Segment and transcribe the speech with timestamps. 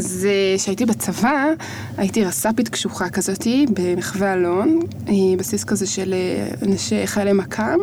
[0.00, 1.46] אז אה, כשהייתי בצבא,
[1.96, 7.78] הייתי רס"פית קשוחה כזאתי במחווה אלון, אה, בסיס כזה של אה, אנשי חיילי מכ"ם,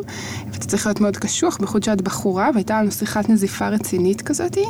[0.53, 4.65] ואתה צריך להיות מאוד קשוח, בייחוד שאת בחורה, והייתה לנו שיחת נזיפה רצינית כזאתי.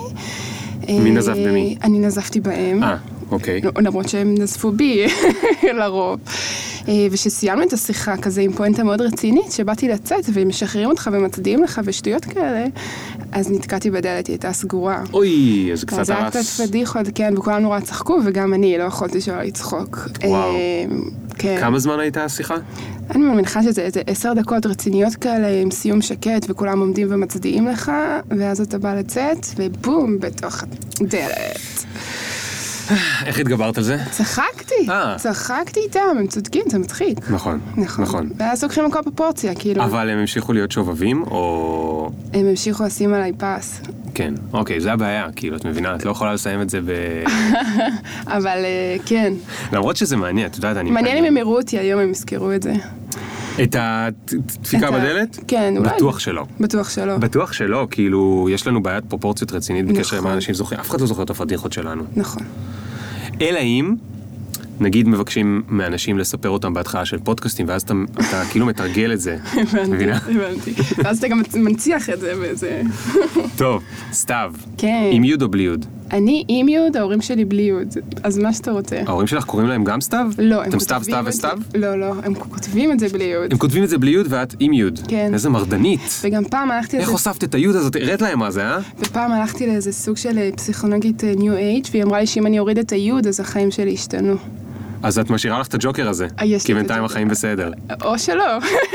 [0.89, 1.78] מי נזף במי?
[1.83, 2.83] אני נזפתי בהם.
[2.83, 2.97] אה,
[3.32, 3.61] אוקיי.
[3.77, 5.05] למרות שהם נזפו בי
[5.79, 6.20] לרוב.
[6.88, 11.81] אה, וכשסיימנו את השיחה כזה עם פואנטה מאוד רצינית, שבאתי לצאת ומשחררים אותך ומצדיעים לך
[11.83, 12.65] ושטויות כאלה,
[13.31, 15.04] אז נתקעתי בדלת, היא הייתה סגורה.
[15.13, 16.36] אוי, אז קצת אז זה היה הרס.
[16.36, 20.00] קצת פדיחות, כן, וכולם נורא צחקו, וגם אני, לא יכולתי שלא לצחוק.
[20.23, 20.55] וואו.
[20.55, 20.86] אה,
[21.37, 21.57] כן.
[21.59, 22.55] כמה זמן הייתה השיחה?
[23.09, 27.92] אני מניחה שזה איזה עשר דקות רציניות כאלה, עם סיום שקט, וכולם עומדים ומצדיעים לך,
[28.37, 30.64] ואז אתה בא לצאת, ובום, בתוך
[31.01, 31.86] הדלת.
[33.27, 33.97] איך התגברת על זה?
[34.11, 35.16] צחקתי, אה.
[35.17, 37.30] צחקתי איתם, הם צודקים, זה מצחיק.
[37.30, 38.03] נכון, נכון.
[38.03, 38.30] נכון.
[38.38, 39.83] ואז לוקחים לכל פרופורציה, כאילו.
[39.83, 42.11] אבל הם המשיכו להיות שובבים, או...
[42.33, 43.81] הם המשיכו לשים עליי פס.
[44.14, 46.92] כן, אוקיי, זה הבעיה, כאילו, את מבינה, את לא יכולה לסיים את זה ב...
[48.38, 49.33] אבל אה, כן,
[49.73, 50.92] למרות שזה מעניין, את יודעת, אני...
[50.92, 52.73] מעניין אם הם יראו אותי היום, הם יזכרו את זה.
[53.63, 55.39] את הדפיקה בדלת?
[55.47, 55.89] כן, אולי.
[55.89, 56.45] בטוח שלא.
[56.59, 57.17] בטוח שלא.
[57.17, 60.31] בטוח שלא, כאילו, יש לנו בעיית פרופורציות רצינית בקשר עם נכון.
[60.31, 62.03] האנשים זוכרים, אף אחד לא זוכר את הפדיחות שלנו.
[62.16, 62.44] נכון.
[63.41, 63.95] אלא אם,
[64.80, 69.38] נגיד מבקשים מאנשים לספר אותם בהתחלה של פודקאסטים, ואז אתה, אתה כאילו מתרגל את זה.
[69.53, 70.11] הבנתי?
[70.11, 70.73] הבנתי.
[70.97, 72.81] ואז אתה גם מנציח את זה באיזה...
[73.58, 74.53] טוב, סתיו.
[74.78, 75.09] כן.
[75.11, 75.85] עם יוד או בלי יוד?
[76.11, 77.88] אני עם יוד, ההורים שלי בלי יוד.
[78.23, 79.02] אז מה שאתה רוצה.
[79.08, 80.25] ההורים שלך קוראים להם גם סתיו?
[80.38, 81.58] לא, הם אתם סתיו, כותבים סתיו את זה- וסתיו?
[81.75, 83.52] לא, לא, הם כותבים את זה בלי יוד.
[83.52, 85.00] הם כותבים את זה בלי יוד ואת עם יוד.
[85.08, 85.33] כן.
[85.33, 86.19] איזה מרדנית.
[86.23, 87.95] וגם פעם הלכתי איך לזה, הוספת את היוד הזאת?
[87.95, 88.78] הראית להם מה זה, אה?
[89.00, 92.78] ופעם הלכתי לאיזה סוג של אה, פסיכולוגית ניו אייג' והיא אמרה לי שאם אני אוריד
[92.78, 94.35] את היוד אז החיים שלי ישתנו.
[95.03, 96.28] אז את משאירה לך את הג'וקר הזה.
[96.39, 97.03] אה, יש כי בינתיים.
[97.03, 97.72] החיים בסדר.
[98.02, 98.44] או שלא.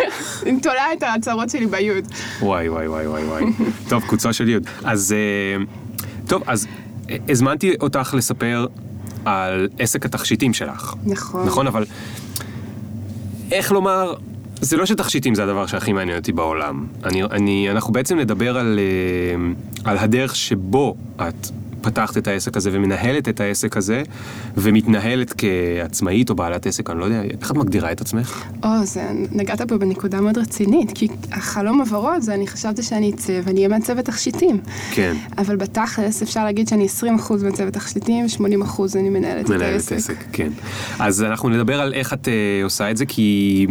[0.46, 2.04] אני תולה את ההצהרות שלי ביוד.
[2.40, 3.44] וואי וואי וואי וואי וואי.
[3.88, 4.62] טוב, קבוצה של יוד.
[4.84, 5.64] אז אה,
[6.26, 6.81] טוב, אז אה,
[7.28, 8.66] הזמנתי אותך לספר
[9.24, 10.94] על עסק התכשיטים שלך.
[11.06, 11.46] נכון.
[11.46, 11.84] נכון, אבל
[13.52, 14.14] איך לומר,
[14.60, 16.86] זה לא שתכשיטים זה הדבר שהכי מעניין אותי בעולם.
[17.04, 21.48] אני, אני, אנחנו בעצם נדבר על, אה, על הדרך שבו את
[21.82, 24.02] פתחת את העסק הזה ומנהלת את העסק הזה,
[24.56, 28.44] ומתנהלת כעצמאית או בעלת עסק, אני לא יודע, איך את מגדירה את עצמך?
[28.64, 33.40] או, זה, נגעת פה בנקודה מאוד רצינית, כי החלום הוורוד זה אני חשבתי שאני אצא
[33.44, 34.60] ואני אהיה מעצבת תכשיטים.
[34.92, 35.16] כן.
[35.38, 38.42] אבל בתכלס אפשר להגיד שאני 20% מעצבת תכשיטים, 80%
[38.94, 39.92] אני מנהלת את מנהלת העסק.
[39.96, 40.52] עסק, כן.
[40.98, 42.30] אז אנחנו נדבר על איך את uh,
[42.64, 43.66] עושה את זה, כי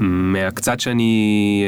[0.00, 1.64] מהקצת שאני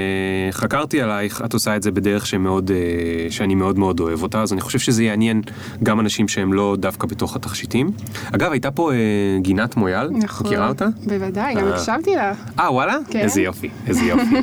[0.51, 4.43] uh, חקרתי עלייך, את עושה את זה בדרך שמאוד, uh, שאני מאוד מאוד אוהב אותה,
[4.43, 5.43] אז אני חושב שזה יעניין
[5.83, 7.91] גם אנשים שהם לא דווקא בתוך התכשיטים.
[8.35, 8.95] אגב, הייתה פה uh,
[9.43, 10.47] גינת מויאל, נכון.
[10.47, 10.87] מכירה אותה?
[11.07, 11.75] בוודאי, גם אה.
[11.75, 12.33] הקשבתי לה.
[12.59, 12.97] אה, וואלה?
[13.11, 13.19] כן.
[13.19, 14.37] איזה יופי, איזה יופי.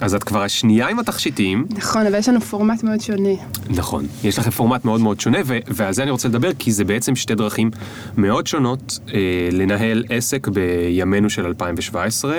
[0.04, 1.66] אז את כבר השנייה עם התכשיטים.
[1.70, 3.34] נכון, אבל יש לנו פורמט מאוד שונה.
[3.70, 6.84] נכון, יש לכם פורמט מאוד מאוד שונה, ו- ועל זה אני רוצה לדבר, כי זה
[6.84, 7.70] בעצם שתי דרכים
[8.16, 9.20] מאוד שונות אה,
[9.52, 12.35] לנהל עסק בימינו של 2017.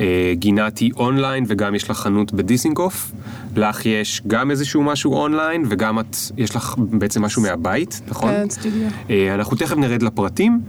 [0.00, 3.12] אה, גינת היא אונליין, וגם יש לך חנות בדיסינגוף.
[3.56, 8.30] לך יש גם איזשהו משהו אונליין, וגם את, יש לך בעצם משהו מהבית, נכון?
[8.30, 8.88] כן, סטודיו.
[9.10, 10.60] אה, אנחנו תכף נרד לפרטים.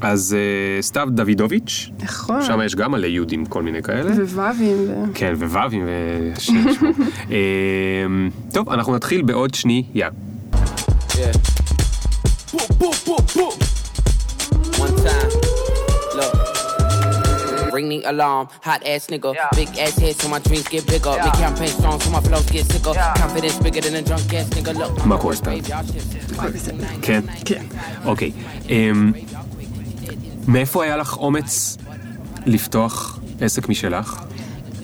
[0.00, 2.42] אז אה, סתיו דוידוביץ', נכון.
[2.42, 4.10] שם יש גם מלא יהודים, כל מיני כאלה.
[4.10, 4.76] וווים.
[4.88, 5.04] ו...
[5.14, 6.32] כן, וו"ים ו...
[7.30, 10.08] אמ, טוב, אנחנו נתחיל בעוד שנייה.
[11.08, 11.56] Yeah.
[17.76, 19.30] Ring the alarm, hot ass nigga.
[19.60, 21.14] Big ass head so my dreams get bigger.
[21.24, 22.94] Make campaign strong so my flows get sicker.
[23.22, 24.72] Confidence bigger than a drunk ass nigga.
[24.78, 25.72] Look, מה קורה, shift.
[26.34, 26.84] הכל בסדר.
[27.02, 27.20] כן?
[27.44, 27.64] כן.
[28.04, 28.32] אוקיי.
[28.68, 29.12] אמ,
[30.48, 31.76] מאיפה היה לך אומץ
[32.46, 34.22] לפתוח עסק משלך?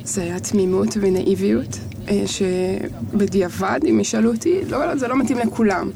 [0.04, 1.91] זה היה תמימות ונאיביות, אה,
[2.26, 5.90] שבדיעבד, אם ישאלו אותי, לא, זה לא מתאים לכולם.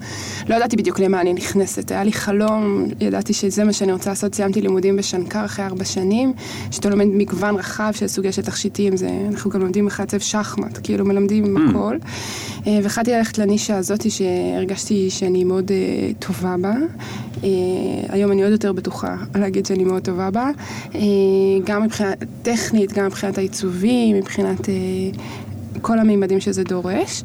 [0.48, 4.34] לא ידעתי בדיוק למה אני נכנסת, היה לי חלום, ידעתי שזה מה שאני רוצה לעשות,
[4.34, 6.32] סיימתי לימודים בשנקר אחרי ארבע שנים,
[6.70, 10.78] שאתה לומד מגוון רחב של סוגי של תכשיטים, זה, אנחנו גם לומדים איך לעצב שחמט,
[10.82, 11.70] כאילו מלמדים Mm.
[11.70, 11.96] הכל.
[12.66, 16.74] אה, והחלטתי ללכת לנישה הזאת שהרגשתי שאני מאוד אה, טובה בה.
[17.44, 17.48] אה,
[18.08, 20.50] היום אני עוד יותר בטוחה להגיד שאני מאוד טובה בה,
[20.94, 21.00] אה,
[21.64, 22.10] גם מבחינה
[22.42, 24.74] טכנית, גם מבחינת העיצובים, מבחינת אה,
[25.82, 27.22] כל המימדים שזה דורש.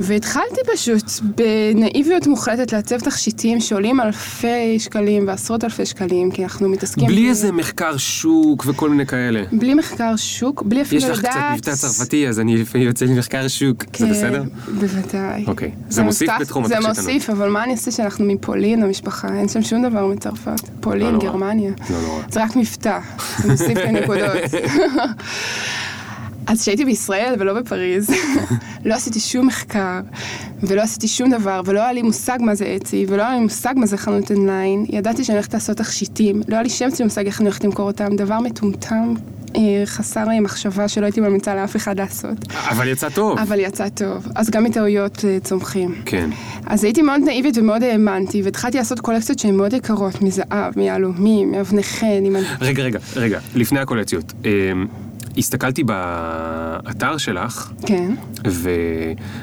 [0.00, 7.06] והתחלתי פשוט בנאיביות מוחלטת לעצב תכשיטים שעולים אלפי שקלים ועשרות אלפי שקלים, כי אנחנו מתעסקים...
[7.06, 9.42] בלי ב- איזה מחקר שוק וכל מיני כאלה.
[9.52, 11.24] בלי מחקר שוק, בלי אפילו יש לדעת...
[11.24, 13.82] לך קצת מבטא צרפתי, אז אני לפעמים יוצא לי מחקר שוק.
[13.82, 14.42] זה כן, בסדר?
[14.80, 15.44] בוודאי.
[15.46, 15.70] אוקיי.
[15.88, 16.98] זה מוסיף מוסף- בתחום זה התכשיטנות.
[17.06, 19.28] מוסיף, אבל מה אני אעשה שאנחנו מפולין, המשפחה?
[19.34, 20.46] אין שם שום דבר מצרפת.
[20.46, 21.24] לא פולין, נורא.
[21.24, 21.70] גרמניה.
[21.90, 22.22] לא נורא.
[22.30, 22.98] זה רק מבטא,
[23.38, 24.30] זה מוסיף לי נקודות.
[26.46, 28.10] אז כשהייתי בישראל ולא בפריז,
[28.84, 30.00] לא עשיתי שום מחקר,
[30.62, 33.74] ולא עשיתי שום דבר, ולא היה לי מושג מה זה אצי, ולא היה לי מושג
[33.76, 34.86] מה זה חנות אונליין.
[34.88, 37.86] ידעתי שאני הולכת לעשות תכשיטים, לא היה לי שם של מושג איך אני הולכת למכור
[37.86, 39.14] אותם, דבר מטומטם,
[39.56, 42.38] אה, חסר אה, מחשבה שלא הייתי ממליצה לאף אחד לעשות.
[42.52, 43.38] אבל יצא טוב.
[43.38, 45.94] אבל יצא טוב, אז גם מטעויות אה, צומחים.
[46.04, 46.30] כן.
[46.66, 51.82] אז הייתי מאוד נאיבית ומאוד האמנתי, והתחלתי לעשות קולקציות שהן מאוד יקרות, מזהב, מיהלומים, מאבני
[51.82, 52.36] חן, עם...
[52.60, 54.32] רגע, רגע, רגע, לפני הקולקציות.
[55.36, 58.14] הסתכלתי באתר שלך, כן,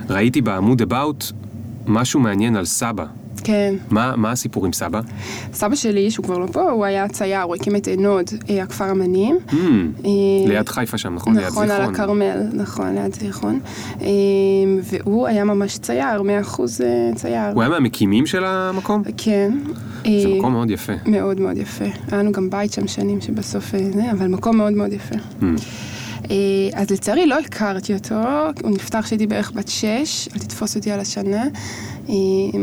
[0.09, 1.33] וראיתי בעמוד about
[1.87, 3.05] משהו מעניין על סבא.
[3.43, 3.75] כן.
[3.89, 5.01] מה, מה הסיפור עם סבא?
[5.53, 8.91] סבא שלי, שהוא כבר לא פה, הוא היה צייר, הוא הקים את נוד, אה, הכפר
[8.91, 9.37] אמנים.
[9.49, 10.09] Mm, אה,
[10.47, 11.37] ליד חיפה שם, נכון?
[11.37, 11.95] ליד נכון, על זיכרון.
[11.95, 13.59] הכרמל, נכון, ליד זיכרון.
[14.01, 14.07] אה,
[14.83, 17.51] והוא היה ממש צייר, מאה אחוז אה, צייר.
[17.53, 19.03] הוא היה מהמקימים של המקום?
[19.17, 19.51] כן.
[20.03, 20.93] זה אה, מקום מאוד יפה.
[21.05, 21.85] מאוד מאוד יפה.
[21.85, 25.15] היה לנו גם בית שם שנים שבסוף אה, זה, אבל מקום מאוד מאוד יפה.
[25.15, 25.43] Mm.
[26.31, 26.35] אה,
[26.73, 28.15] אז לצערי לא הכרתי אותו,
[28.63, 31.43] הוא נפטר כשהייתי בערך בת שש, אל תתפוס אותי על השנה.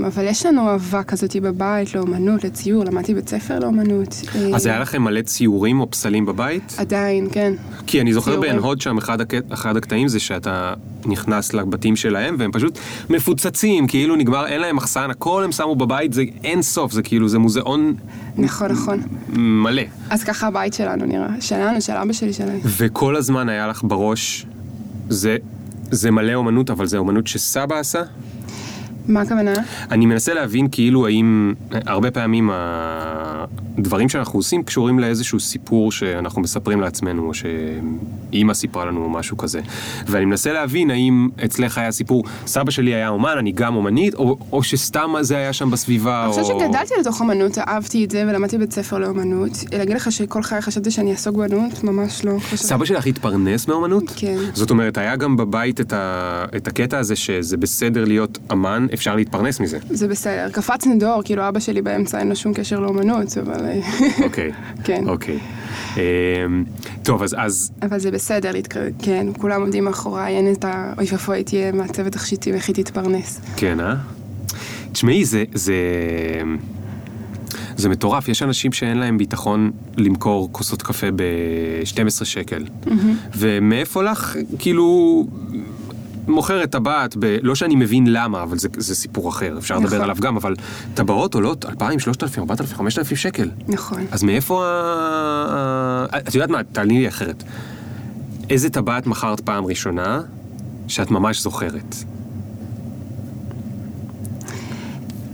[0.06, 4.22] אבל יש לנו אהבה כזאת בבית לאומנות, לציור, למדתי בית ספר לאומנות.
[4.34, 6.74] אה, אז היה לכם מלא ציורים או פסלים בבית?
[6.78, 7.52] עדיין, כן.
[7.86, 8.40] כי אני זוכר.
[8.40, 9.34] בעין הוד שם, אחד, הק...
[9.52, 10.74] אחד הקטעים זה שאתה
[11.06, 12.78] נכנס לבתים שלהם והם פשוט
[13.10, 17.28] מפוצצים, כאילו נגמר, אין להם מחסן, הכל הם שמו בבית, זה אין סוף, זה כאילו,
[17.28, 17.94] זה מוזיאון
[18.36, 19.02] נכון, נכון.
[19.32, 19.82] מלא.
[20.10, 21.40] אז ככה הבית שלנו נראה.
[21.40, 22.58] שלנו, של אבא שלי, שלנו.
[22.64, 24.46] וכל הזמן היה לך בראש,
[25.08, 25.36] זה,
[25.90, 28.02] זה מלא אומנות, אבל זה אומנות שסבא עשה?
[29.08, 29.52] מה הכוונה?
[29.90, 32.50] אני מנסה להבין כאילו האם הרבה פעמים
[33.78, 39.36] הדברים שאנחנו עושים קשורים לאיזשהו סיפור שאנחנו מספרים לעצמנו, או שאימא סיפרה לנו או משהו
[39.36, 39.60] כזה.
[40.06, 44.38] ואני מנסה להבין האם אצלך היה סיפור, סבא שלי היה אומן, אני גם אומנית, או,
[44.52, 46.32] או שסתם זה היה שם בסביבה, אני או...
[46.32, 49.50] חושבת שגדלתי לתוך אמנות, אהבתי את זה ולמדתי בית ספר לאמנות.
[49.72, 51.84] להגיד לך שכל חיי חשבתי שאני אעסוק באמנות?
[51.84, 52.32] ממש לא.
[52.54, 54.04] סבא שלך התפרנס מאומנות?
[54.16, 54.36] כן.
[54.54, 56.44] זאת אומרת, היה גם בבית את, ה...
[56.56, 59.78] את הקטע הזה שזה בסדר להיות אמן, אפשר להתפרנס מזה.
[59.90, 60.48] זה בסדר.
[60.52, 63.64] קפצנו דור, כאילו אבא שלי באמצע אין לו שום קשר לאמנות, אבל...
[63.66, 63.80] אה,
[64.26, 64.52] אוקיי.
[64.84, 65.08] כן.
[65.08, 65.38] אוקיי.
[65.96, 66.64] אמ,
[67.02, 68.74] טוב, אז, אז אבל זה בסדר, להתק...
[69.02, 70.92] כן, כולם עומדים מאחוריי, אין את ה...
[70.98, 73.40] אוי ואבוי, אהיה מעצבת תכשיטים, איך היא תתפרנס.
[73.56, 73.94] כן, אה?
[74.92, 75.74] תשמעי, זה, זה,
[77.76, 82.64] זה מטורף, יש אנשים שאין להם ביטחון למכור כוסות קפה ב-12 שקל.
[83.36, 85.26] ומאיפה לך, כאילו,
[86.28, 87.36] מוכרת טבעת, ב...
[87.42, 90.00] לא שאני מבין למה, אבל זה, זה סיפור אחר, אפשר לדבר נכון.
[90.00, 90.54] עליו גם, אבל
[90.94, 93.50] טבעות עולות 2,000, 3,000, 4,000, 5,000 שקל.
[93.68, 94.06] נכון.
[94.10, 96.06] אז מאיפה ה...
[96.28, 97.44] את יודעת מה, תעני לי אחרת.
[98.50, 100.20] איזה טבעת מכרת פעם ראשונה
[100.88, 101.94] שאת ממש זוכרת?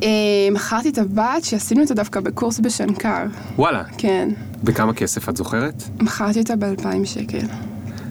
[0.03, 0.09] אה,
[0.53, 3.25] מכרתי טבעת שעשינו אותה דווקא בקורס בשנקר.
[3.57, 4.29] וואלה, כן.
[4.65, 5.83] בכמה כסף את זוכרת?
[6.01, 7.47] מכרתי אותה ב-2,000 שקל.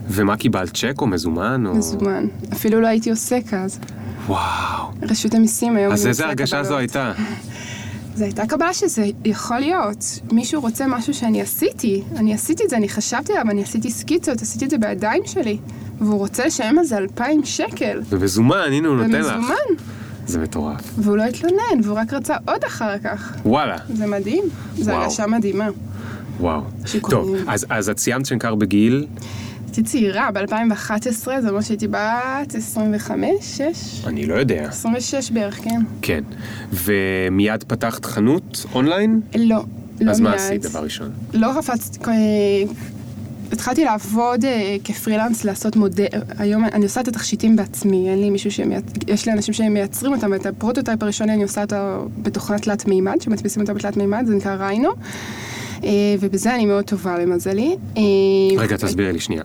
[0.08, 1.66] ומה קיבלת, צ'ק או מזומן?
[1.66, 1.76] או...
[1.76, 2.26] מזומן.
[2.54, 3.80] אפילו לא הייתי עוסק אז.
[4.28, 4.92] וואו.
[5.02, 5.94] רשות המיסים היום...
[5.94, 6.64] אז איזה הרגשה.
[6.64, 7.12] זו הייתה?
[8.16, 10.20] זו הייתה קבלה שזה יכול להיות.
[10.32, 12.04] מישהו רוצה משהו שאני עשיתי.
[12.16, 15.58] אני עשיתי את זה, אני חשבתי עליו, אני עשיתי סקיצות, עשיתי את זה בידיים שלי.
[16.00, 18.02] והוא רוצה לשלם על זה 2,000 שקל.
[18.10, 19.36] ומזומן, הנה הוא נותן לך.
[19.36, 19.84] ומזומן.
[20.28, 20.82] זה מטורף.
[20.98, 23.34] והוא לא התלונן, והוא רק רצה עוד אחר כך.
[23.46, 23.78] וואלה.
[23.94, 24.44] זה מדהים.
[24.78, 24.92] זו.
[24.92, 25.68] הרגשה מדהימה.
[26.40, 26.62] וואו.
[26.86, 27.38] שקוראים.
[27.38, 29.06] טוב, אז, אז את סיימת שנקר בגיל,
[29.78, 33.62] הייתי צעירה, ב-2011, זה אומר שהייתי בת 25, 6?
[34.08, 34.68] אני לא יודע.
[34.68, 35.82] 26 בערך, כן.
[36.02, 36.24] כן.
[36.74, 39.22] ומיד פתחת חנות אונליין?
[39.36, 39.64] לא,
[40.02, 40.40] לא אז מה מיד.
[40.40, 41.12] עשית דבר ראשון?
[41.34, 42.14] לא קפצתי, אה,
[43.52, 46.06] התחלתי לעבוד אה, כפרילנס, לעשות מודל,
[46.38, 48.84] היום אני עושה את התכשיטים בעצמי, אין לי מישהו שמייצ...
[49.08, 51.76] יש לי אנשים שמייצרים אותם, ואת ה prototype הראשוני אני עושה אותו
[52.22, 54.90] בתוכנת תלת מימד, שמדפיסים אותה בתלת מימד, זה נקרא Rhino,
[55.84, 57.76] אה, ובזה אני מאוד טובה למזלי.
[57.98, 58.02] אה,
[58.58, 59.44] רגע, תסבירי לי שנייה.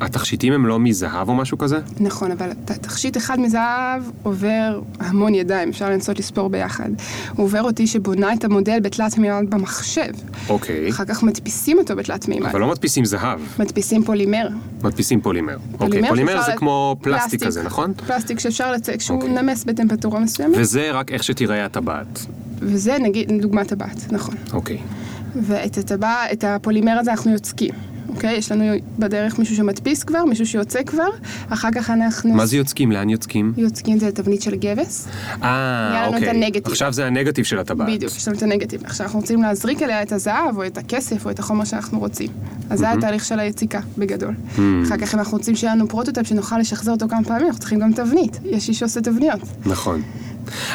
[0.00, 1.78] התכשיטים הם לא מזהב או משהו כזה?
[2.00, 6.88] נכון, אבל תכשיט אחד מזהב עובר המון ידיים, אפשר לנסות לספור ביחד.
[7.36, 10.10] הוא עובר אותי שבונה את המודל בתלת מימד במחשב.
[10.48, 10.90] אוקיי.
[10.90, 12.46] אחר כך מדפיסים אותו בתלת מימד.
[12.46, 14.48] אבל לא מדפיסים זהב, מדפיסים פולימר.
[14.84, 15.56] מדפיסים פולימר.
[15.80, 17.92] אוקיי, פולימר זה לת- כמו פלסטיק כזה, נכון?
[18.06, 19.42] פלסטיק שאפשר לצקת, שהוא אוקיי.
[19.42, 22.26] נמס בטמפרטורה מסוימת, וזה רק איך שתיראה הטבעת.
[22.58, 24.34] וזה נגיד דוגמת טבעת, נכון.
[24.52, 24.78] אוקיי.
[25.42, 27.74] ואת הטבע, את הפולימר הזה אנחנו יוצקים.
[28.14, 28.36] אוקיי?
[28.36, 28.64] יש לנו
[28.98, 31.08] בדרך מישהו שמדפיס כבר, מישהו שיוצק כבר,
[31.48, 32.92] אחר כך אנחנו מה זה יוצקים?
[32.92, 33.52] לאן יוצקים?
[33.56, 35.08] יוצקים זה לתבנית של גבס.
[35.42, 36.50] אה, אוקיי.
[36.64, 37.88] עכשיו זה הנגטיב של הטבעת.
[37.88, 38.84] בדיוק, יש לנו את הנגטיב.
[38.84, 42.28] עכשיו אנחנו רוצים להזריק אליה את הזהב, או את הכסף, או את החומר שאנחנו רוצים.
[42.70, 44.34] אז זה התהליך של היציקה, בגדול.
[44.54, 47.78] אחר כך אם אנחנו רוצים שיהיה לנו prototype שנוכל לשחזר אותו כמה פעמים, אנחנו צריכים
[47.78, 48.40] גם תבנית.
[48.44, 49.40] יש איש שעושה תבניות.
[49.66, 50.02] נכון.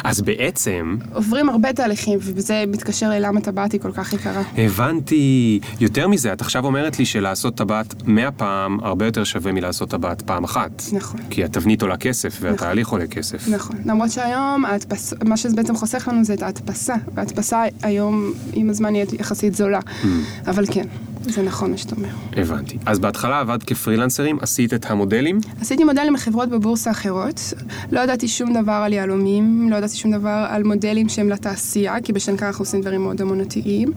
[0.04, 4.42] אז בעצם, עוברים הרבה תהליכים, וזה מתקשר ללמה טבעת היא כל כך יקרה.
[4.58, 5.60] הבנתי.
[5.80, 10.22] יותר מזה, את עכשיו אומרת לי שלעשות טבעת 100 פעם הרבה יותר שווה מלעשות טבעת
[10.22, 10.82] פעם אחת.
[10.92, 11.20] נכון.
[11.30, 13.48] כי התבנית עולה כסף והתהליך עולה כסף.
[13.48, 18.70] נכון, למרות שהיום ההדפס, מה שזה בעצם חוסך לנו זה את ההדפסה, וההדפסה היום עם
[18.70, 20.06] הזמן נהיית יחסית זולה, Mm.
[20.50, 20.86] אבל כן,
[21.30, 22.08] זה נכון מה שאתה אומר.
[22.36, 22.78] הבנתי.
[22.86, 27.40] אז בהתחלה עבדת כפרילנסרים, עשית את המודלים, עשיתי מודלים לחברות בבורסה אחרות,
[27.92, 32.12] לא ידעתי שום דבר על יהלומים, לא ידעתי שום דבר על מודלים שהם לתעשייה, כי
[32.12, 33.92] בשנקר אנחנו עושים דברים מאוד אמנותיים,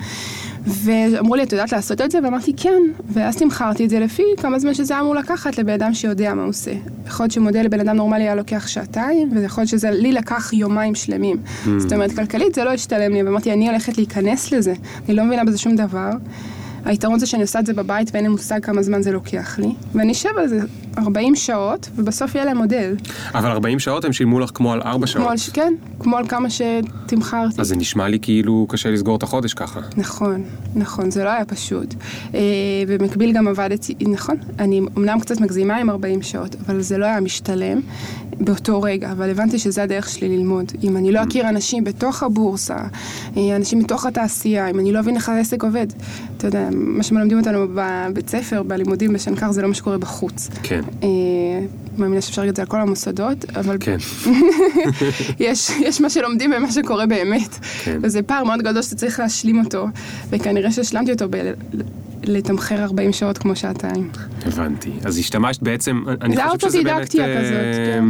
[0.68, 2.20] ואמרו לי, את יודעת לעשות את זה?
[2.24, 2.82] ואמרתי, כן,
[3.14, 6.50] ואז תמכרתי את זה לפי כמה זמן שזה אמור לקחת לבן אדם שיודע מה הוא
[6.50, 6.72] עושה.
[7.08, 10.96] יכול להיות שמודל לבן אדם נורמלי היה לוקח שעתיים, ויכול להיות שזה לי לקח יומיים
[10.96, 11.38] שלמים.
[11.78, 14.74] זאת אומרת, כלכלית זה לא השתלם לי, ואמרתי, אני הולכת להיכנס לזה,
[15.08, 16.12] אני לא מבינה בזה שום דבר.
[16.86, 19.74] היתרון זה שאני עושה את זה בבית ואין לי מושג כמה זמן זה לוקח לי,
[19.96, 20.60] ואני אשב על זה
[20.98, 22.96] 40 שעות, ובסוף יהיה להם מודל.
[23.34, 25.24] אבל 40 שעות הם שילמו לך כמו על 4 שעות.
[25.24, 27.62] כמו על, כן, כמו על כמה שתמכרתי.
[27.62, 29.80] אז זה נשמע לי כאילו קשה לסגור את החודש ככה.
[29.98, 30.44] נכון,
[30.76, 31.94] נכון, זה לא היה פשוט.
[32.34, 32.40] אה,
[32.88, 37.20] במקביל גם עבדתי, נכון, אני אמנם קצת מגזימה עם 40 שעות, אבל זה לא היה
[37.20, 37.80] משתלם
[38.40, 40.72] באותו רגע, אבל הבנתי שזה הדרך שלי ללמוד.
[40.84, 42.78] אם אני לא אכיר אנשים בתוך הבורסה,
[43.38, 45.88] אה, אנשים מתוך התעשייה, אם אני לא אבין איך העסק עובד,
[46.38, 50.50] אתה יודע, מה שמלמדים אותנו בבית ספר, בלימודים בשנקר, זה לא מה שקורה בחוץ.
[50.64, 50.82] כן.
[51.96, 53.98] אה, מאמינה שאפשר להגיד את זה על כל המוסדות, אבל כן.
[55.40, 57.60] יש, יש מה שלומדים ומה שקורה באמת.
[57.84, 58.00] כן.
[58.04, 59.88] וזה פער מאוד גדול שאתה צריך להשלים אותו,
[60.30, 61.54] וכנראה שהשלמתי אותו ב-
[62.24, 64.10] לתמחר 40 שעות כמו שעתיים.
[64.46, 64.92] הבנתי.
[65.06, 66.94] אז השתמשת בעצם, אני זה חושב שזה באמת...
[66.94, 68.06] אוטודידקטיה אה, כזאת, כן.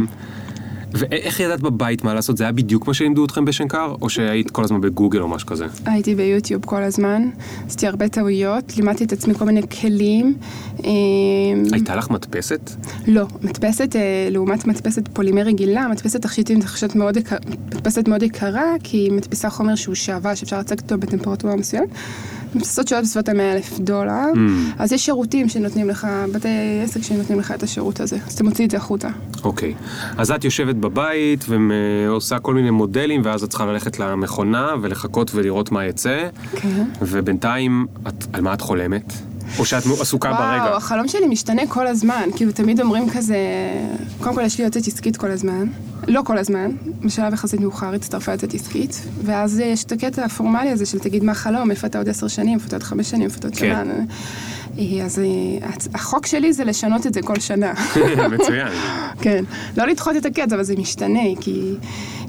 [0.92, 2.36] ואיך ידעת בבית מה לעשות?
[2.36, 3.94] זה היה בדיוק מה שלימדו אתכם בשנקר?
[4.02, 5.66] או שהיית כל הזמן בגוגל או משהו כזה?
[5.86, 7.30] הייתי ביוטיוב כל הזמן,
[7.66, 10.34] עשיתי הרבה טעויות, לימדתי את עצמי כל מיני כלים.
[10.84, 10.90] אה,
[11.72, 12.70] הייתה לך מדפסת?
[13.06, 17.36] לא, מדפסת, אה, לעומת מדפסת פולימר רגילה, מדפסת תכשיטים נחשבת מאוד, יקר-
[17.74, 21.88] מדפסת מאוד יקרה, כי היא מדפיסה חומר שהוא שעווה, שאפשר לצקת אותו בטמפרטורה מסוימת.
[22.58, 24.38] שעולות בסביבות ה-100 אלף דולר, Mm.
[24.78, 26.48] אז יש שירותים שנותנים לך, בתי
[26.84, 29.08] עסק שנותנים לך את השירות הזה, אז אתה מוציא את זה החוצה.
[29.44, 29.74] אוקיי.
[30.16, 35.72] אז את יושבת בבית ועושה כל מיני מודלים, ואז את צריכה ללכת למכונה ולחכות ולראות
[35.72, 36.84] מה יצא, כן.
[37.02, 39.12] ובינתיים, את, על מה את חולמת?
[39.58, 40.62] או שאת עסוקה ברגע?
[40.62, 43.36] וואו, החלום שלי משתנה כל הזמן, כאילו תמיד אומרים כזה,
[44.18, 45.66] קודם כל יש לי יועצת עסקית כל הזמן,
[46.08, 50.86] לא כל הזמן, בשלב יחסית מאוחר הצטרפה יועצת עסקית, ואז יש את הקטע הפורמלי הזה
[50.86, 53.38] של תגיד מה החלום, איפה אתה עוד עשר שנים, איפה אתה עוד חמש שנים, איפה
[53.38, 53.74] אתה עוד כן.
[53.84, 54.04] שנה.
[55.04, 55.20] אז
[55.94, 57.72] החוק שלי זה לשנות את זה כל שנה.
[58.30, 58.68] מצוין.
[59.22, 59.44] כן,
[59.76, 61.74] לא לדחות את הקץ, אבל זה משתנה, כי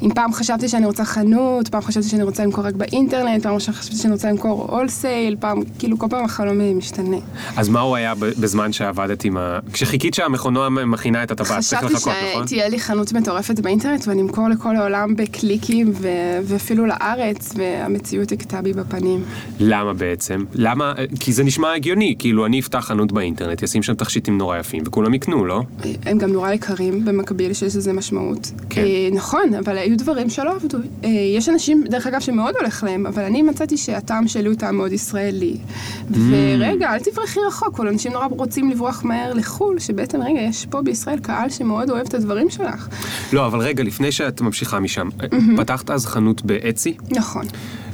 [0.01, 3.96] אם פעם חשבתי שאני רוצה חנות, פעם חשבתי שאני רוצה למכור רק באינטרנט, פעם חשבתי
[3.96, 7.17] שאני רוצה למכור אולסייל, פעם, כאילו כל פעם החלום משתנה.
[7.58, 9.60] אז מה הוא היה בזמן שעבדת עם ה...
[9.74, 12.48] כשחיכית שהמכונה מכינה את הטבעת, צריך חשבתי לחכות, נכון?
[12.48, 16.08] שתהיה לי חנות מטורפת באינטרנט ואני אמכור לכל העולם בקליקים ו-
[16.43, 19.24] ואפילו לארץ, והמציאות הכתה בי בפנים.
[19.60, 20.46] למה בעצם?
[20.53, 20.93] למה?
[21.20, 25.13] כי זה נשמע הגיוני, כאילו אני אפתח חנות באינטרנט, אשים שם תכשיטים נורא יפים, וכולם
[25.13, 25.62] יקנו, לא?
[26.05, 28.51] הם גם נורא יקרים במקביל, שיש לזה משמעות.
[28.69, 28.81] כן.
[28.81, 30.77] אה, נכון, אבל היו דברים שלא עבדו.
[31.03, 34.75] אה, יש אנשים, דרך אגב, שמאוד הולך להם, אבל אני מצאתי שהטעם שלי הוא טעם
[34.75, 35.57] מאוד ישראלי.
[35.57, 36.15] Mm.
[36.29, 40.81] ורגע, אל תברחי רחוק, כל אנשים נורא רוצים לברוח מהר לחו"ל, שבעצם, רגע, יש פה
[40.81, 42.88] בישראל קהל שמאוד אוהב את הדברים שלך.
[43.33, 45.10] לא, אבל רגע, לפני שאת ממשיכה משם,
[45.57, 47.45] פתחת אז חנות באצי, נכון.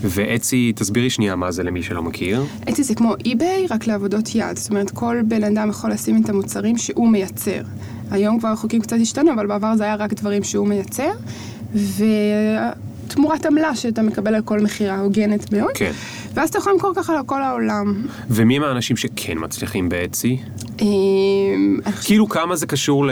[0.02, 2.44] ואצי, תסבירי שנייה מה זה למי שלא מכיר.
[2.70, 4.58] אצי זה כמו אי-ביי, רק לעבודות יד.
[4.58, 7.62] זאת אומרת, כל בן אדם יכול לשים את המוצרים שהוא מייצר.
[8.12, 11.10] היום כבר החוקים קצת השתנו, אבל בעבר זה היה רק דברים שהוא מייצר,
[13.08, 15.72] ותמורת עמלה שאתה מקבל על כל מכירה הוגנת מאוד.
[15.74, 15.92] כן.
[16.34, 18.04] ואז אתה יכול למכור ככה לכל העולם.
[18.30, 20.38] ומי הם האנשים שכן מצליחים באצי?
[20.78, 20.84] חושבת-
[22.06, 23.06] כאילו כמה זה קשור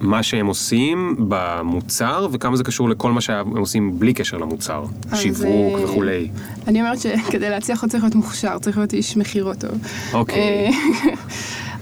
[0.00, 4.84] למה שהם עושים במוצר, וכמה זה קשור לכל מה שהם עושים בלי קשר למוצר.
[5.14, 6.28] שיווק אה, וכולי.
[6.68, 9.70] אני אומרת שכדי להצליח עוד צריך להיות מוכשר, צריך להיות איש מכירות טוב.
[10.12, 10.36] אוקיי.
[10.36, 10.70] אה,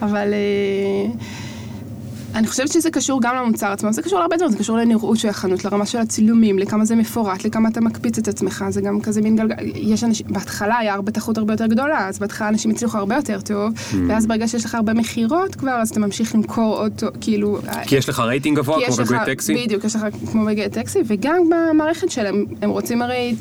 [0.07, 1.13] אבל אה,
[2.35, 5.29] אני חושבת שזה קשור גם למוצר עצמו, זה קשור להרבה דברים, זה קשור לנראות של
[5.29, 9.23] החנות, לרמה של הצילומים, לכמה זה מפורט, לכמה אתה מקפיץ את עצמך, זה גם כזה
[9.23, 12.99] מין גלגל, יש אנשים, בהתחלה היה הרבה תחרות הרבה יותר גדולה, אז בהתחלה אנשים הצליחו
[12.99, 13.97] הרבה יותר טוב, Mm.
[14.09, 17.59] ואז ברגע שיש לך הרבה מכירות כבר, אז אתה ממשיך למכור עוד, כאילו...
[17.87, 19.65] כי יש לך רייטינג גבוה, כמו בגוי טקסי?
[19.65, 23.35] בדיוק, יש לך כמו בגט טקסי, וגם במערכת שלהם, הם רוצים הרי,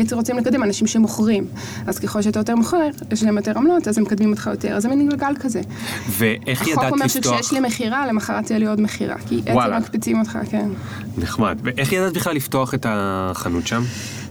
[0.00, 1.46] את רוצים לקדם אנשים שמוכרים.
[1.86, 4.82] אז ככל שאתה יותר מוכר, יש להם יותר עמלות, אז הם מקדמים אותך יותר, אז
[4.82, 5.60] זה מין גלגל כזה.
[6.08, 7.38] ואיך החוק ידעת אומר לפתוח...
[7.38, 9.16] שכשיש לי מכירה, למחרת תהיה לי עוד מכירה.
[9.28, 9.42] כי.
[9.46, 10.68] עצם מקפיצים אותך, כן.
[11.18, 11.58] נחמד.
[11.62, 13.82] ואיך ידעת בכלל לפתוח את החנות שם?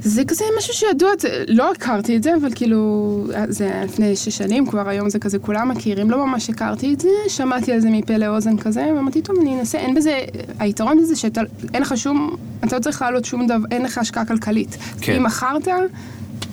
[0.07, 2.87] זה כזה משהו שידוע, זה- לא הכרתי את זה, אבל כאילו,
[3.49, 7.07] זה לפני שש שנים, כבר היום זה כזה, כולם מכירים, לא ממש הכרתי את זה,
[7.27, 10.19] שמעתי על זה מפה לאוזן כזה, ואמרתי, טוב, אני אנסה, אין בזה,
[10.59, 11.41] היתרון בזה שאתה,
[11.73, 14.77] אין לך שום, אתה לא צריך לעלות שום דבר, אין לך השקעה כלכלית.
[15.01, 15.15] כן.
[15.15, 15.67] אם מכרת,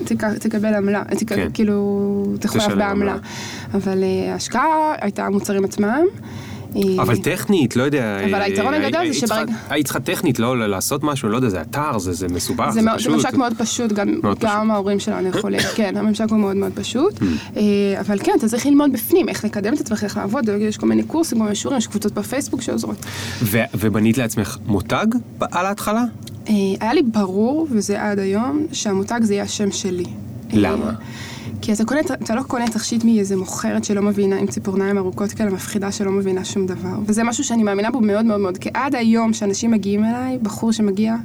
[0.04, 1.48] תק- תקבל עמלה, תק- כן.
[1.54, 2.90] כאילו, תחויב בעמלה.
[2.90, 3.16] עמלה.
[3.74, 4.66] אבל אה, ההשקעה
[5.00, 6.04] הייתה המוצרים עצמם.
[6.76, 8.16] אה, אבל טכנית, לא יודע.
[8.24, 11.48] אבל אה, היתרון הגדול היית זה שברגע- היית צריכה טכנית, לא לעשות משהו, לא יודע,
[11.48, 13.12] זה אתר, זה זה מסובך, זה, זה מאוד, זה פשוט.
[13.14, 14.70] ממשק מאוד פשוט, גם, מאוד גם פשוט.
[14.70, 17.18] ההורים שלנו יכולים, כן, הממשק הוא מאוד מאוד פשוט,
[17.56, 17.62] אה,
[18.00, 21.02] אבל כן, אתה צריך ללמוד בפנים, איך לקדם את עצמך, איך לעבוד, יש כל מיני
[21.02, 23.06] קורסים, כל מיני שיעורים, יש קבוצות בפייסבוק שעוזרות.
[23.74, 25.06] ובנית לעצמך מותג
[25.40, 26.04] על ההתחלה?
[26.48, 30.04] אה, היה לי ברור, וזה עד היום, שהמותג זה יהיה השם שלי.
[30.52, 30.92] למה?
[31.62, 35.50] כי אתה, קונה, אתה לא קונה תכשיט מאיזה מוכרת שלא מבינה, עם ציפורניים ארוכות כאלה,
[35.50, 36.94] מפחידה שלא מבינה שום דבר.
[37.06, 40.72] וזה משהו שאני מאמינה בו מאוד מאוד מאוד, כי עד היום שאנשים מגיעים אליי, בחור
[40.72, 41.16] שמגיע,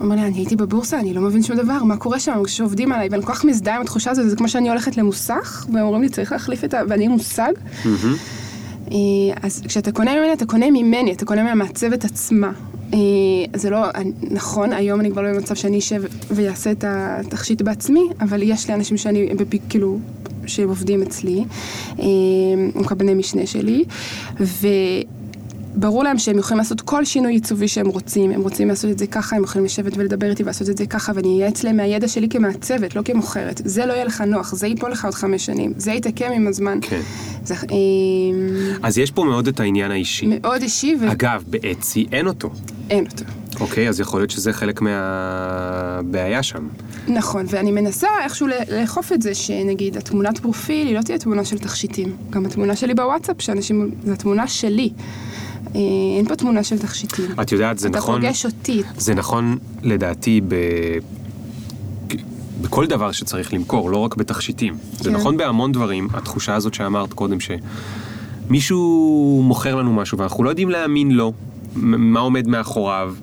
[0.00, 3.08] אומר לי, אני הייתי בבורסה, אני לא מבין שום דבר, מה קורה שם, כשעובדים עליי,
[3.10, 6.08] ואני כל כך מזדהה עם התחושה הזאת, זה כמו שאני הולכת למוסך, והם אומרים לי,
[6.08, 6.80] צריך להחליף את ה...
[6.88, 7.52] ואני עם מושג.
[8.90, 8.96] אה,
[9.42, 12.50] אז כשאתה קונה ממני, אתה קונה ממני, אתה קונה מהמעצבת עצמה.
[12.94, 12.98] אה,
[13.54, 13.86] זה לא,
[14.20, 18.74] נכון, היום אני כבר לא במצב שאני אשב ויעשה את התכשיט בעצמי, אבל יש לי
[18.74, 19.28] אנשים שאני,
[19.68, 19.98] כאילו,
[20.46, 21.44] שעובדים אצלי,
[21.98, 22.04] אה,
[22.74, 23.84] הם קבלני משנה שלי,
[25.76, 29.06] וברור להם שהם יכולים לעשות כל שינוי עיצובי שהם רוצים, הם רוצים לעשות את זה
[29.06, 32.28] ככה, הם יכולים לשבת ולדבר איתי ולעשות את זה ככה, ואני אייעץ להם מהידע שלי
[32.28, 33.60] כמעצבת, לא כמוכרת.
[33.64, 36.78] זה לא יהיה לך נוח, זה ייפול לך עוד חמש שנים, זה יתעקם עם הזמן.
[36.82, 37.00] כן.
[37.44, 37.58] זה אה,
[38.82, 40.26] אז יש פה מאוד את העניין האישי.
[40.26, 42.50] מאוד אישי ואין אגב, באצי אין אותו.
[42.92, 43.24] אותו.
[43.60, 46.68] אוקיי, אז יכול להיות שזה חלק מהבעיה שם.
[47.08, 51.58] נכון, ואני מנסה איכשהו לאכוף את זה, שנגיד התמונת פרופיל היא לא תהיה תמונה של
[51.58, 52.16] תכשיטים.
[52.30, 54.90] גם התמונה שלי בוואטסאפ, שאנשים, זו התמונה שלי.
[55.74, 55.80] אה,
[56.16, 57.24] אין פה תמונה של תכשיטים.
[57.42, 58.20] את יודעת, זה אתה נכון...
[58.20, 58.82] פוגש אותי.
[58.96, 60.54] זה נכון לדעתי ב...
[62.60, 64.74] בכל דבר שצריך למכור, לא רק בתכשיטים.
[64.98, 65.16] זה כן.
[65.16, 67.38] נכון בהמון דברים, התחושה הזאת שאמרת קודם,
[68.48, 71.32] שמישהו מוכר לנו משהו ואנחנו לא יודעים להאמין לו,
[71.76, 73.14] מה עומד מאחוריו,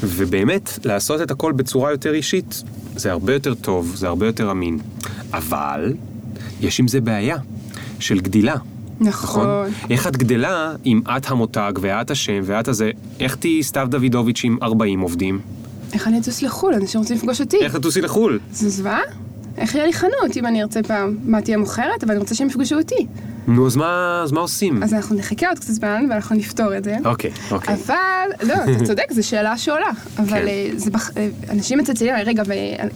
[0.00, 2.62] ובאמת, לעשות את הכל בצורה יותר אישית,
[2.96, 4.78] זה הרבה יותר טוב, זה הרבה יותר אמין.
[5.32, 5.94] אבל,
[6.60, 7.36] יש עם זה בעיה
[7.98, 8.56] של גדילה.
[9.00, 9.46] נכון.
[9.90, 14.58] איך את גדלה אם את המותג ואת השם ואת הזה, איך תהיי סתיו דוידוביץ' עם
[14.62, 15.40] 40 עובדים?
[15.92, 16.74] איך אני אטוס לחו"ל?
[16.74, 17.56] אנשים רוצים לפגוש אותי.
[17.60, 18.38] איך תטוסי לחו"ל?
[18.52, 19.00] זה זוועה?
[19.56, 21.16] איך יהיה לי חנות אם אני ארצה פעם?
[21.24, 22.04] מה תהיה מוכרת?
[22.04, 23.06] אבל אני רוצה שהם יפגשו אותי.
[23.50, 24.82] נו, אז מה, אז מה עושים?
[24.82, 26.96] אז אנחנו נחכה עוד קצת זמן ואנחנו נפתור את זה.
[27.04, 27.74] אוקיי, אוקיי.
[27.74, 29.90] אבל, לא, אתה צודק, זו שאלה שעולה.
[30.18, 30.46] אבל כן.
[30.48, 31.10] אה, בח...
[31.16, 32.42] אה, אנשים מצלצלים רגע,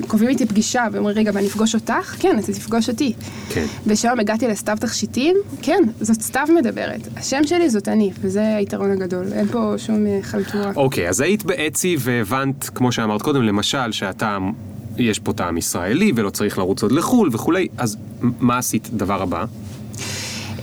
[0.01, 2.15] וקובעים איתי פגישה, ואומרים, רגע, ואני אפגוש אותך?
[2.19, 3.13] כן, אתה תפגוש אותי.
[3.49, 3.67] כן.
[3.87, 7.09] ושם הגעתי לסתיו תכשיטים, כן, זאת סתיו מדברת.
[7.17, 9.27] השם שלי זאת אני, וזה היתרון הגדול.
[9.33, 10.73] אין פה שום אה, חלטורה.
[10.77, 14.53] אוקיי, אז היית באצי והבנת, כמו שאמרת קודם, למשל, שהטעם,
[14.99, 19.45] יש פה טעם ישראלי ולא צריך לרוץ עוד לחו"ל וכולי, אז מה עשית דבר הבא?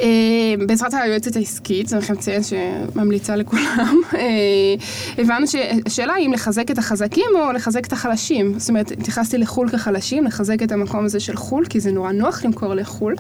[0.02, 4.76] אה, בעזרת היועצת העסקית, צריך לציין שממליצה לכולם, אה,
[5.18, 8.60] הבנו שהשאלה היא אם לחזק את החזקים או לחזק את החלשים.
[8.60, 12.46] זאת אומרת, התייחסתי לחו"ל כחלשים, לחזק את המקום הזה של חו"ל, כי זה נורא נוח
[12.46, 13.16] למכור לחו"ל.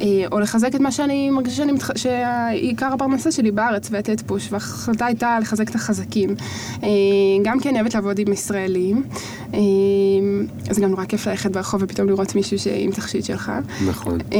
[0.00, 1.90] אה, אה, או לחזק את מה שאני מרגישה שאני מתח...
[1.96, 6.34] שעיקר הפרנסה שלי בארץ ולתת פוש, וההחלטה הייתה לחזק את החזקים.
[6.82, 6.88] אה,
[7.42, 9.02] גם כי אני אוהבת לעבוד עם ישראלים,
[9.54, 9.60] אה,
[10.70, 13.52] אז גם נורא כיף ללכת ברחוב ופתאום לראות מישהו עם תכשיט שלך.
[13.86, 14.18] נכון.
[14.32, 14.38] אה,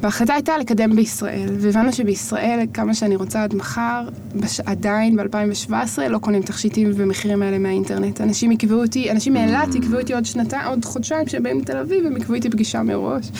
[0.00, 4.60] וההחלטה הייתה לקדם בישראל, והבנו שבישראל, כמה שאני רוצה עד מחר, בש...
[4.60, 5.72] עדיין ב-2017
[6.08, 8.20] לא קונים תכשיטים במחירים האלה מהאינטרנט.
[8.20, 12.06] אנשים יקבעו אותי, אנשים מאילת יקבעו אותי עוד שנתיים, עוד חודשיים כשהם באים לתל אביב,
[12.06, 13.30] הם יקבעו איתי פגישה מראש.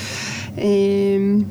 [0.96, 1.44] אה,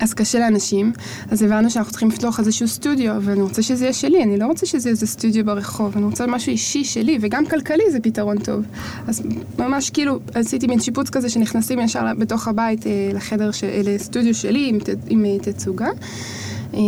[0.00, 0.92] אז קשה לאנשים,
[1.30, 4.66] אז הבנו שאנחנו צריכים לפתוח איזשהו סטודיו, ואני רוצה שזה יהיה שלי, אני לא רוצה
[4.66, 8.64] שזה יהיה איזה סטודיו ברחוב, אני רוצה משהו אישי שלי, וגם כלכלי זה פתרון טוב.
[9.06, 9.22] אז
[9.58, 13.64] ממש כאילו עשיתי מין שיפוץ כזה שנכנסים ישר בתוך הבית אה, לחדר, ש...
[13.64, 14.88] לסטודיו שלי עם, ת...
[15.08, 15.88] עם אה, תצוגה,
[16.74, 16.80] אה,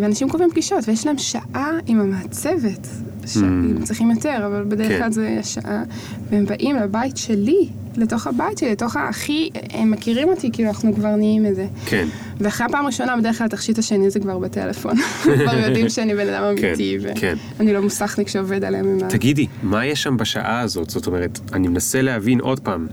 [0.00, 2.88] ואנשים קובעים פגישות, ויש להם שעה עם המעצבת.
[3.26, 3.36] ש...
[3.36, 4.98] הם צריכים יותר, אבל בדרך כן.
[4.98, 5.82] כלל זה שעה,
[6.30, 11.16] והם באים לבית שלי, לתוך הבית שלי, לתוך הכי, הם מכירים אותי, כאילו אנחנו כבר
[11.16, 11.66] נהיים איזה.
[11.86, 12.08] כן.
[12.40, 14.96] ואחרי הפעם הראשונה, בדרך כלל התכשיט השני זה כבר בטלפון.
[15.22, 17.34] כבר יודעים שאני בן אדם אמיתי, כן, כן.
[17.58, 19.08] ואני לא מוסכניק שעובד עליהם עם ה...
[19.08, 20.90] תגידי, מה יש שם בשעה הזאת?
[20.90, 22.86] זאת אומרת, אני מנסה להבין עוד פעם.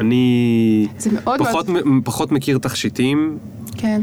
[0.00, 1.84] אני מאוד פחות, מאוד...
[2.04, 3.38] פחות מכיר תכשיטים,
[3.76, 4.02] כן.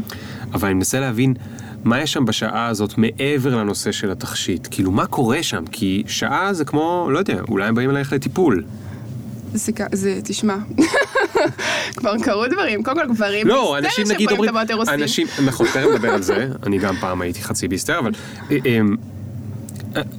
[0.52, 1.34] אבל אני מנסה להבין
[1.84, 4.68] מה יש שם בשעה הזאת מעבר לנושא של התכשיט.
[4.70, 5.64] כאילו, מה קורה שם?
[5.72, 8.64] כי שעה זה כמו, לא יודע, אולי הם באים אלייך לטיפול.
[9.54, 10.56] זה, זה, תשמע,
[11.96, 14.54] כבר קרו דברים, קודם כל גברים לא, בהיסטריה אנשים נגיד אומרים.
[14.88, 18.12] אנשים, נכון, תכף נדבר על זה, אני גם פעם הייתי חצי בהיסטריה, אבל
[18.50, 18.80] אה, אה,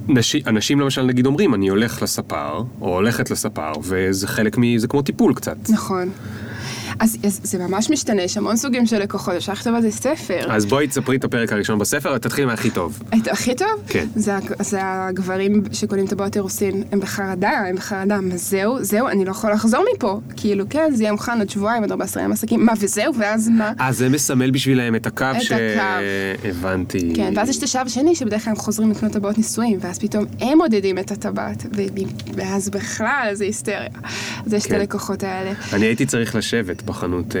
[0.08, 4.78] נשים, אנשים למשל נגיד אומרים, אני הולך לספר, או הולכת לספר, וזה חלק מ...
[4.78, 5.56] זה כמו טיפול קצת.
[5.68, 6.10] נכון.
[7.00, 10.52] אז, זה ממש משתנה, יש המון סוגים של לקוחות, אפשר לכתוב על זה ספר.
[10.52, 13.02] אז בואי תספרי את הפרק הראשון בספר, ותתחילי מהכי טוב.
[13.14, 13.68] את הכי טוב?
[13.86, 14.06] כן.
[14.14, 19.30] זה, זה הגברים שקונים טבעות אירוסין, הם בחרדה, הם בחרדה, מה זהו, זהו, אני לא
[19.30, 20.20] יכול לחזור מפה.
[20.36, 23.72] כאילו, כן, זה יהיה מוכן עוד שבועיים, עוד 14 ימים עסקים, מה וזהו, ואז מה?
[23.80, 25.52] אה, זה מסמל בשבילהם את הקו את ש...
[25.52, 26.48] הקו.
[26.48, 27.12] הבנתי.
[27.16, 30.24] כן, ואז יש את השלב השני, שבדרך כלל הם חוזרים לקנות טבעות נישואים, ואז פתאום
[30.40, 31.66] הם מודדים את הטבעת,
[32.34, 33.88] ואז בכלל זה היסטריה.
[34.46, 34.74] אז יש את כן.
[34.74, 35.52] הלקוחות האלה.
[35.72, 37.40] אני הייתי צריך לשבת בחנות אה,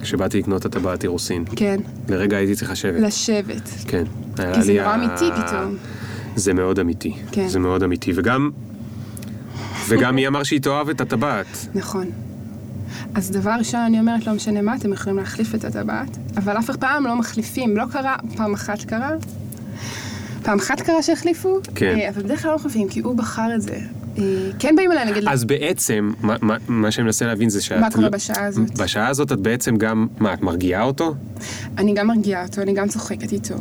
[0.00, 1.44] כשבאתי לקנות את הטבעת אירוסין.
[1.56, 3.00] כן, לרגע הייתי צריך לשבת.
[3.00, 3.70] לשבת.
[3.88, 4.04] כן.
[4.54, 5.76] כי זה נורא אמיתי פתאום.
[6.36, 7.14] זה מאוד אמיתי.
[7.32, 7.48] כן.
[7.48, 8.12] זה מאוד אמיתי.
[8.14, 8.50] וגם...
[9.88, 11.66] וגם מי אמר שהיא תאהב את הטבעת?
[11.74, 12.10] נכון.
[13.14, 16.70] אז דבר ראשון, אני אומרת, לא משנה מה, אתם יכולים להחליף את הטבעת, אבל אף
[16.80, 17.76] פעם לא מחליפים.
[17.76, 19.10] לא קרה, פעם אחת קרה,
[20.42, 21.98] פעם אחת קרה שהחליפו, כן.
[21.98, 23.78] אה, אבל בדרך כלל לא מחליפים, כי הוא בחר את זה.
[24.58, 27.80] כן באים אליי, נגיד, אז בעצם, מה, מה, מה שאני מנסה להבין זה שאת...
[27.80, 28.78] מה קורה לא- בשעה הזאת?
[28.78, 30.06] בשעה הזאת את בעצם גם...
[30.18, 31.14] מה, את מרגיעה אותו?
[31.78, 33.54] אני גם מרגיעה אותו, אני גם צוחקת איתו.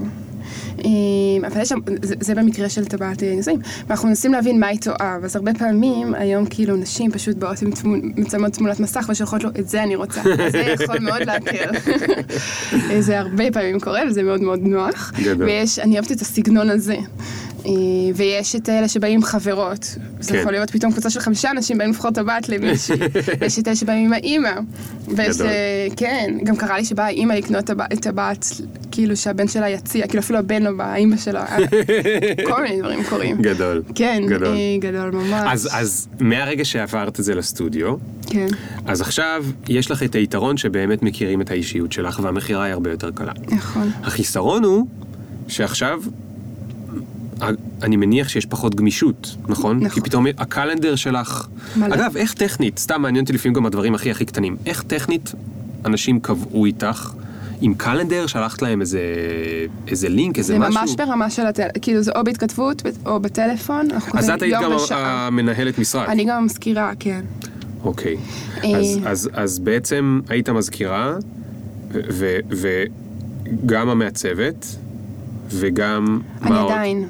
[0.80, 3.60] אה, אבל יש שם, זה, זה במקרה של טבעת אה, נישואים.
[3.88, 7.70] ואנחנו מנסים להבין מה היא טועה, אז הרבה פעמים היום כאילו נשים פשוט באות עם
[8.16, 10.22] מצלמות תמונת מסך ושולחות לו, את זה אני רוצה.
[10.52, 11.70] זה יכול מאוד להקל.
[12.92, 15.14] אה, זה הרבה פעמים קורה וזה מאוד מאוד נוח.
[15.40, 16.96] ויש, אני אוהבת את הסגנון הזה.
[17.66, 17.72] אה,
[18.16, 19.96] ויש את אלה שבאים עם חברות.
[20.20, 20.40] זה כן.
[20.40, 22.96] יכול להיות פתאום קבוצה של חמישה אנשים באים לבחור טבעת למישהי.
[23.40, 24.52] ויש את אלה שבאים עם האימא.
[25.08, 25.42] ויש.
[25.42, 28.46] אה, כן, גם קרה לי שבאה אימא לקנות את טבעת,
[28.92, 31.58] כאילו שהבן שלה יציע, כאילו אפילו הבן לא בא, האימא שלו, אה,
[32.50, 33.42] כל מיני דברים קורים.
[33.42, 33.84] גדול.
[33.96, 34.58] כן, גדול.
[34.80, 35.44] גדול ממש.
[35.52, 37.96] אז, אז מהרגע שעברת את זה לסטודיו,
[38.28, 38.48] כן,
[38.86, 43.12] אז עכשיו יש לך את היתרון שבאמת מכירים את האישיות שלך והמכירה היא הרבה יותר
[43.12, 43.32] קלה.
[43.48, 43.92] נכון.
[44.04, 44.88] החיסרון הוא
[45.48, 46.02] שעכשיו,
[47.84, 49.78] אני מניח שיש פחות גמישות, נכון?
[49.78, 49.90] נכון.
[49.90, 51.48] כי פתאום הקלנדר שלך...
[51.76, 51.96] מלא.
[51.96, 55.32] אגב, איך טכנית, סתם מעניין אותי לפעמים גם הדברים הכי הכי קטנים, איך טכנית
[55.86, 57.12] אנשים קבעו איתך
[57.62, 59.00] עם קלנדר, שלחת להם איזה,
[59.88, 60.82] איזה לינק, איזה זה משהו?
[60.82, 65.28] ממש ברמה של הטלפון, כאילו זה או בהתכתבות או בטלפון, אז את היית גם ושעה.
[65.28, 66.08] המנהלת משרד.
[66.08, 67.22] אני גם המזכירה, כן.
[67.84, 68.18] אוקיי.
[68.64, 68.78] אה.
[68.78, 71.16] אז, אז, אז בעצם היית מזכירה,
[72.50, 74.66] וגם המעצבת,
[75.60, 76.20] וגם...
[76.44, 76.60] אני?
[76.60, 77.08] עדיין.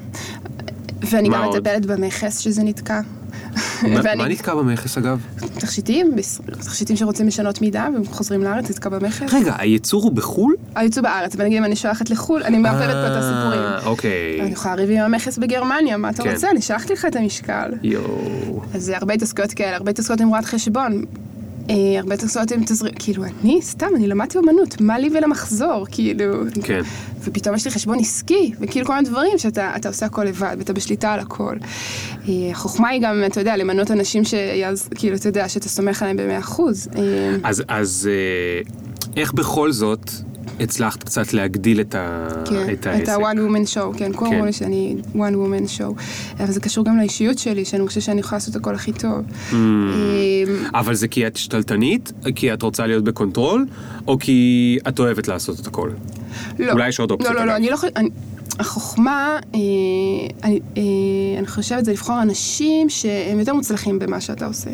[1.10, 1.48] ואני גם?
[1.48, 3.00] מטפלת במכס שזה נתקע.
[3.82, 5.20] מה- נתקע במכס אגב?
[5.58, 6.12] תכשיטים,
[6.50, 9.32] תכשיטים שרוצים לשנות מידה והם חוזרים לארץ, נתקע במכס.
[9.34, 10.54] רגע, הייצור הוא בחו"ל?
[10.74, 13.60] היצוא בארץ, ונגיד אם אני שולחת לחו"ל, אני מערבבת פה את הסיפורים.
[13.60, 14.40] אה, אוקיי.
[14.40, 16.30] אני יכולה לריב עם המכס בגרמניה, מה אתה כן.
[16.32, 16.50] רוצה?
[16.50, 17.70] אני שלחתי לך את המשקל.
[17.82, 18.62] יואו.
[18.74, 21.04] אז זה הרבה התעסקויות כאלה, הרבה התעסקויות עם רואת חשבון.
[21.70, 26.42] אה, הרבה התעסקויות עם תזרים, כאילו אני סתם, אני למדתי אומנות, מה לי ולמחזור, כאילו.
[26.62, 26.80] כן.
[27.20, 30.72] ופתאום יש לי חשבון עסקי, וכאילו כל מיני דברים שאתה אתה עושה הכל לבד, ואתה
[30.72, 31.56] בשליטה על הכל.
[32.28, 36.16] אה, החוכמה היא גם, אתה יודע, למנות אנשים שאז, כאילו, אתה יודע, שאתה סומך עליהם
[36.16, 36.88] במאה אחוז.
[36.96, 38.10] אה, אז, אז
[39.16, 40.10] איך בכל זאת
[40.60, 42.28] הצלחת קצת להגדיל את, ה...
[42.44, 43.02] כן, את העסק?
[43.02, 44.44] את ה-one woman show, כן, כולם כן.
[44.44, 46.02] לי שאני one woman show.
[46.40, 49.24] אבל זה קשור גם לאישיות שלי, שאני חושבת שאני יכולה לעשות הכל הכי טוב.
[49.50, 49.54] Mm.
[49.54, 52.12] אה, אבל זה כי את שתלטנית?
[52.34, 53.66] כי את רוצה להיות ב control?
[54.06, 55.90] או כי את אוהבת לעשות את הכל?
[56.58, 56.72] לא.
[56.72, 57.46] אולי יש עוד אופציות, לא, לא.
[57.46, 57.92] לא, אני לא חושבת...
[58.58, 59.60] החוכמה, אה,
[60.44, 60.82] אני, אה,
[61.38, 64.70] אני חושבת, זה לבחור אנשים שהם יותר מוצלחים במה שאתה עושה.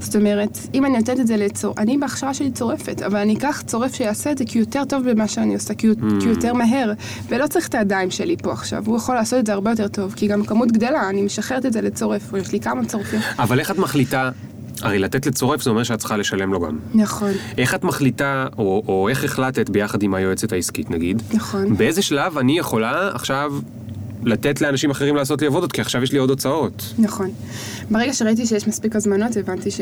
[0.00, 1.74] זאת אומרת, אם אני נותנת את זה לצור...
[1.78, 5.10] אני בהכשרה שלי צורפת, אבל אני אקח צורף שיעשה את זה כי הוא יותר טוב
[5.10, 6.20] במה שאני עושה, כי הוא, Hmm.
[6.20, 6.92] כי הוא יותר מהר,
[7.28, 10.14] ולא צריך את הידיים שלי פה עכשיו, הוא יכול לעשות את זה הרבה יותר טוב,
[10.16, 13.20] כי גם הכמות גדלה, אני משחררת את זה לצורף, יש לי כמה צורפים.
[13.38, 14.30] אבל איך את מחליטה,
[14.82, 16.78] הרי לתת לצורף זה אומר שאת צריכה לשלם לו גם.
[16.94, 21.76] נכון, איך את מחליטה, או, או איך החלטת ביחד עם היועצת העסקית נגיד, נכון.
[21.76, 23.52] באיזה שלב אני יכולה עכשיו
[24.24, 26.94] לתת לאנשים אחרים לעשות לי עבודות, כי עכשיו יש לי עוד הוצאות.
[26.98, 27.30] נכון.
[27.90, 29.80] ברגע שראיתי שיש מספיק הזמנות, הבנתי ש...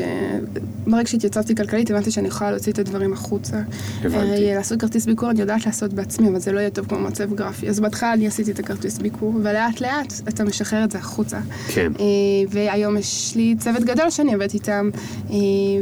[0.87, 3.61] ברגע שהתייצבתי כלכלית, הבנתי שאני יכולה להוציא את הדברים החוצה.
[4.01, 4.17] הבנתי.
[4.17, 7.33] הרי לעשות כרטיס ביקור אני יודעת לעשות בעצמי, אבל זה לא יהיה טוב כמו מעצב
[7.33, 7.69] גרפי.
[7.69, 11.39] אז בהתחלה אני עשיתי את הכרטיס ביקור, ולאט לאט אתה משחרר את זה החוצה.
[11.67, 11.91] כן.
[11.99, 12.05] אה,
[12.49, 14.89] והיום יש לי צוות גדול שאני עובדת איתם,
[15.29, 15.35] אה,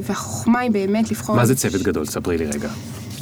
[0.04, 1.36] והחוכמה היא באמת לבחור...
[1.36, 2.06] מה זה צוות גדול?
[2.06, 2.70] ספרי לי רגע.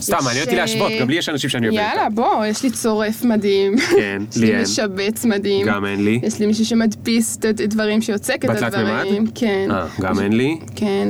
[0.02, 2.16] סתם, מעניין אותי אה, להשוות, גם לי יש אנשים שאני עובד יאללה, איתם.
[2.16, 3.76] בוא, יש לי צורף מדהים.
[3.78, 4.62] כן, יש לי לי אין.
[4.62, 5.68] משבץ מדהים.
[5.68, 6.20] גם אין לי.
[6.24, 9.26] יש לי מישהו שמדפיס את הדברים, שיוצק את הדברים.
[9.36, 9.68] כן.
[9.72, 10.58] אה, גם אין לי.
[10.76, 11.10] כן.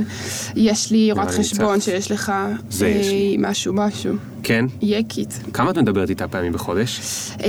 [0.55, 1.81] יש לי רואת חשבון.
[1.81, 2.33] שיש לך.
[2.69, 3.35] זה יש אה, לי.
[3.39, 4.13] משהו, משהו.
[4.47, 4.65] כן?
[4.81, 5.39] יקית.
[5.53, 6.99] כמה את מדברת איתה פעמים בחודש?
[7.43, 7.47] אה,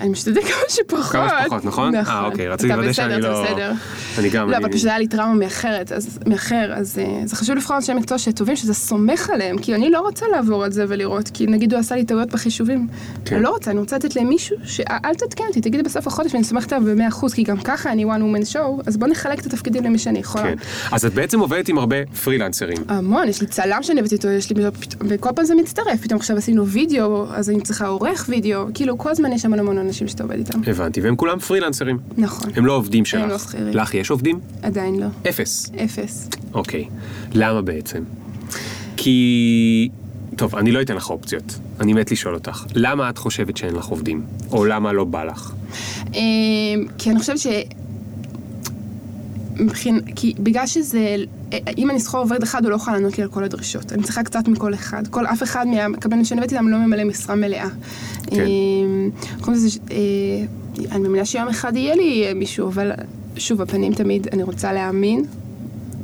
[0.00, 1.12] אני משתדלת כמה שפחות.
[1.12, 1.94] כמה שפחות, נכון?
[1.96, 2.14] נכון.
[2.14, 3.44] אה, אוקיי, רציתי אתה לוודא שאני בסדר, לא...
[3.44, 3.72] אתה בסדר.
[4.18, 4.50] אני גם...
[4.50, 7.76] לא, אני- אבל פשוט היה לי טראומה מאחרת, אז מאחר, אז אה, זה חשוב לבחור
[7.76, 11.46] אנשי מקצוע שטובים, שזה סומך עליהם, כי אני לא רוצה לעבור על זה ולראות, כי
[11.46, 12.88] נגיד הוא עשה לי טעויות בחישובים.
[13.24, 13.34] כן.
[13.36, 16.72] אני לא רוצה, אני רוצה לתת למישהו, שאל תתקן אותי, תגידי בסוף החודש ואני סומכת
[16.72, 19.98] עליו ב-100%, כי גם ככה אני one woman show, אז בוא נחלק את התפקידים למי
[19.98, 20.44] שאני יכולה.
[20.44, 20.54] כן.
[20.92, 22.78] אז את בעצם עובדת עם הרבה פרילנסרים.
[22.88, 24.64] המון, יש לי צלם שאני עובדת איתו, יש לי,
[25.00, 29.10] וכל פעם זה מצטרף, פתאום עכשיו עשינו וידאו, אז אני צריכה עורך וידאו, כאילו כל
[29.10, 30.60] הזמן יש המון המון אנשים שאתה עובד איתם.
[30.66, 31.98] הבנתי, והם כולם פרילנסרים.
[32.16, 33.22] נכון, הם לא עובדים שלך.
[33.22, 33.74] הם לא שכירים.
[33.74, 34.40] לך יש עובדים?
[34.62, 35.06] עדיין לא.
[35.28, 35.70] אפס.
[35.84, 36.28] אפס.
[36.54, 36.84] אוקיי.
[37.32, 38.02] למה בעצם?
[38.96, 39.88] כי...
[40.36, 41.58] טוב, אני לא אתן לך אופציות.
[41.80, 42.64] אני מת לשאול אותך.
[42.74, 44.22] למה את חושבת שאין לך עובדים?
[44.50, 45.52] או למה לא בא לך?
[46.14, 46.20] אמ,
[46.98, 47.46] כי אני חושבת ש...
[49.60, 50.00] מבחין...
[50.16, 51.16] כי בגלל שזה...
[51.78, 53.92] אם אני אסחור עובד אחד, הוא לא יכול לענות לי על כל הדרישות.
[53.92, 55.06] אני צריכה קצת מכל אחד.
[55.08, 57.68] כל אף אחד מהקבלנים שאני הבאתי איתם לא ממלא משרה מלאה.
[58.26, 58.44] כן.
[59.68, 59.96] ש- אה,
[60.92, 62.90] אני מאמינה שיום אחד יהיה לי אה, מישהו, אבל
[63.36, 65.24] שוב, הפנים תמיד, אני רוצה להאמין.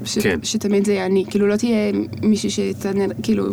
[0.04, 0.18] ש...
[0.18, 0.38] כן.
[0.42, 3.44] שתמיד זה יהיה אני, כאילו לא תהיה מישהי שתענה, כאילו,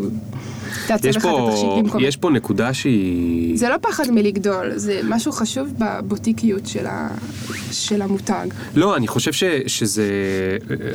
[0.87, 2.07] תעצב לך את התכשיט פה, במקומי.
[2.07, 3.57] יש פה נקודה שהיא...
[3.57, 7.09] זה לא פחד מלגדול, זה משהו חשוב בבוטיקיות של, ה...
[7.71, 8.47] של המותג.
[8.75, 10.07] לא, אני חושב ש, שזה...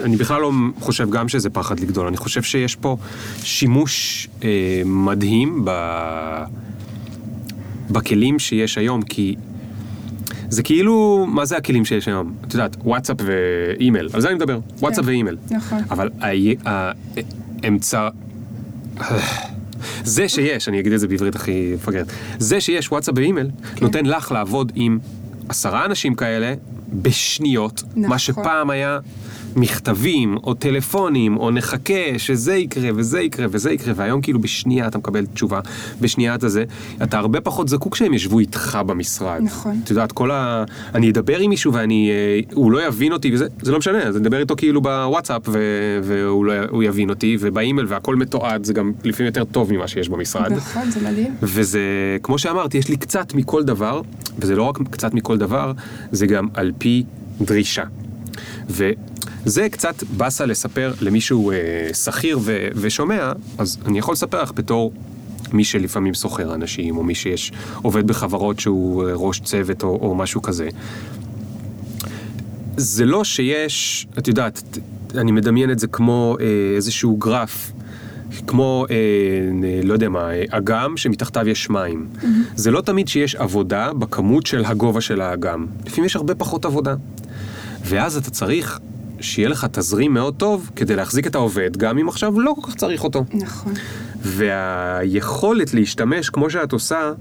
[0.02, 2.96] אני בכלל לא חושב גם שזה פחד לגדול, אני חושב שיש פה
[3.42, 5.70] שימוש אה, מדהים ב...
[7.90, 9.36] בכלים שיש היום, כי
[10.48, 12.34] זה כאילו, מה זה הכלים שיש היום?
[12.48, 15.36] את יודעת, וואטסאפ ואימייל, על זה אני מדבר, וואטסאפ ואימייל.
[15.50, 15.78] נכון.
[15.90, 16.10] אבל
[17.62, 18.08] האמצע...
[20.04, 22.06] זה שיש, אני אגיד את זה בעברית הכי מפגרת,
[22.38, 23.84] זה שיש וואטסאפ ואימייל, כן.
[23.84, 24.98] נותן לך לעבוד עם
[25.48, 26.54] עשרה אנשים כאלה
[27.02, 28.06] בשניות, נכון.
[28.06, 28.98] מה שפעם היה
[29.56, 34.98] מכתבים או טלפונים או נחכה שזה יקרה וזה יקרה וזה יקרה והיום כאילו בשנייה אתה
[34.98, 35.60] מקבל תשובה,
[36.00, 36.64] בשנייה אתה זה,
[37.02, 39.40] אתה הרבה פחות זקוק שהם ישבו איתך במשרד.
[39.42, 39.80] נכון.
[39.84, 40.64] את יודעת, כל ה...
[40.94, 42.10] אני אדבר עם מישהו ואני...
[42.10, 45.42] אה, הוא לא יבין אותי וזה, זה לא משנה, אז אני אדבר איתו כאילו בוואטסאפ
[45.48, 45.58] ו...
[46.02, 46.82] והוא לא...
[46.84, 50.52] יבין אותי ובאימייל והכל מתועד, זה גם לפעמים יותר טוב ממה שיש במשרד.
[50.52, 51.34] נכון, זה מדהים.
[51.42, 51.80] וזה,
[52.22, 54.00] כמו שאמרתי, יש לי קצת מכל דבר,
[54.38, 55.72] וזה לא רק קצת מכל דבר,
[56.12, 57.04] זה גם על פי
[57.40, 57.84] דרישה.
[59.46, 61.56] וזה קצת באסה לספר למישהו אה,
[61.94, 64.92] שכיר ו- ושומע, אז אני יכול לספר לך בתור
[65.52, 67.52] מי שלפעמים סוחר אנשים, או מי שיש,
[67.82, 70.68] עובד בחברות שהוא אה, ראש צוות או, או משהו כזה.
[72.76, 74.78] זה לא שיש, את יודעת,
[75.14, 77.72] אני מדמיין את זה כמו אה, איזשהו גרף,
[78.46, 78.96] כמו, אה,
[79.52, 82.06] נ- לא יודע מה, אה, אגם שמתחתיו יש מים.
[82.56, 85.66] זה לא תמיד שיש עבודה בכמות של הגובה של האגם.
[85.86, 86.94] לפעמים יש הרבה פחות עבודה.
[87.84, 88.78] ואז אתה צריך
[89.24, 92.74] שיהיה לך תזרים מאוד טוב כדי להחזיק את העובד, גם אם עכשיו לא כל כך
[92.74, 93.24] צריך אותו.
[93.32, 93.72] נכון.
[94.20, 97.12] והיכולת להשתמש, כמו שאת עושה,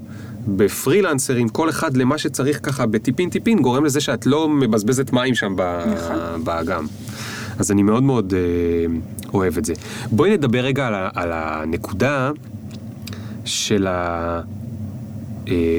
[0.48, 5.56] בפרילנסרים, כל אחד למה שצריך ככה בטיפין טיפין, גורם לזה שאת לא מבזבזת מים שם
[5.56, 6.44] נכון.
[6.44, 6.86] באגם.
[7.60, 8.40] אז אני מאוד מאוד אה,
[9.34, 9.74] אוהב את זה.
[10.12, 12.32] בואי נדבר רגע על, על הנקודה
[13.46, 14.42] של ה...
[15.48, 15.78] אה,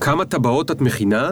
[0.00, 1.30] כמה טבעות את מכינה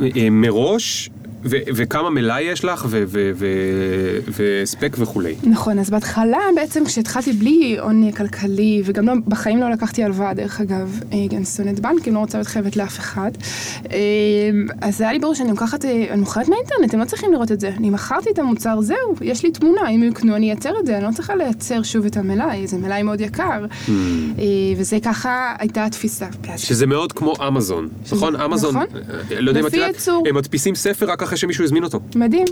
[0.00, 1.10] אה, מראש,
[1.44, 5.34] ו- וכמה מלאי יש לך, ו- ו- ו- והספק וכולי.
[5.42, 10.60] נכון, אז בהתחלה בעצם כשהתחלתי בלי הון כלכלי, וגם לא, בחיים לא לקחתי הלוואה דרך
[10.60, 13.30] אגב, אני שונאת בנקים, לא רוצה להיות חייבת לאף אחד,
[13.90, 13.98] אה,
[14.80, 17.60] אז היה לי ברור שאני לוקחת, אה, אני מוכרת מהאינטרנט, הם לא צריכים לראות את
[17.60, 20.96] זה, אני מכרתי את המוצר, זהו, יש לי תמונה, אם יקנו אני אייצר את זה,
[20.96, 23.94] אני לא צריכה לייצר שוב את המלאי, זה מלאי מאוד יקר, אה,
[24.76, 26.26] וזה ככה הייתה התפיסה.
[26.56, 28.36] שזה מאוד כמו אמזון, נכון?
[28.36, 28.86] אמזון, נכון.
[29.38, 30.08] לא יודע אם את יודעת.
[30.28, 32.00] הם מדפיסים ספר רק אחרי שמישהו הזמין אותו.
[32.14, 32.46] מדהים.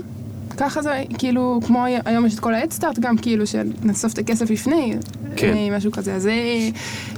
[0.57, 4.95] ככה זה, כאילו, כמו היום יש את כל האדסטארט גם, כאילו, שנאסוף את הכסף לפני,
[5.35, 5.53] כן.
[5.53, 6.33] אה, משהו כזה, אז זה